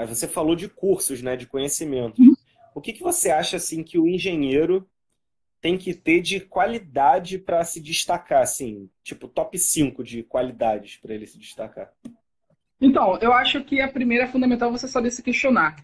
[0.08, 2.22] você falou de cursos, né, de conhecimento.
[2.22, 2.36] Uhum.
[2.74, 4.88] O que, que você acha assim que o engenheiro
[5.60, 11.14] tem que ter de qualidade para se destacar, assim, tipo top 5 de qualidades para
[11.14, 11.92] ele se destacar?
[12.80, 15.84] Então, eu acho que a primeira é fundamental você saber se questionar.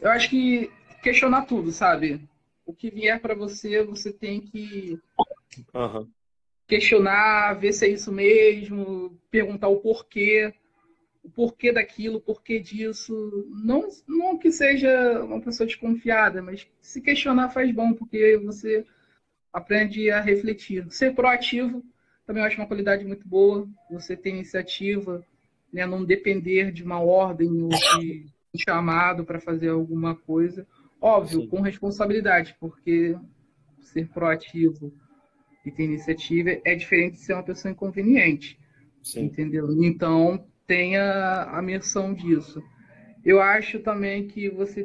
[0.00, 0.70] Eu acho que
[1.02, 2.22] questionar tudo, sabe?
[2.64, 5.00] O que vier para você, você tem que
[5.74, 6.08] uhum.
[6.66, 10.54] Questionar, ver se é isso mesmo, perguntar o porquê
[11.24, 13.48] o porquê daquilo, o porquê disso.
[13.64, 18.84] Não, não que seja uma pessoa desconfiada, mas se questionar faz bom, porque você
[19.52, 20.84] aprende a refletir.
[20.90, 21.84] Ser proativo
[22.26, 23.68] também eu acho uma qualidade muito boa.
[23.90, 25.24] Você tem iniciativa,
[25.72, 25.86] né?
[25.86, 30.66] não depender de uma ordem ou de um chamado para fazer alguma coisa.
[31.00, 31.48] Óbvio, Sim.
[31.48, 33.16] com responsabilidade, porque
[33.80, 34.92] ser proativo
[35.64, 38.58] e ter iniciativa é diferente de ser uma pessoa inconveniente.
[39.02, 39.24] Sim.
[39.24, 39.68] Entendeu?
[39.82, 42.62] Então, tenha a menção disso.
[43.24, 44.80] Eu acho também que você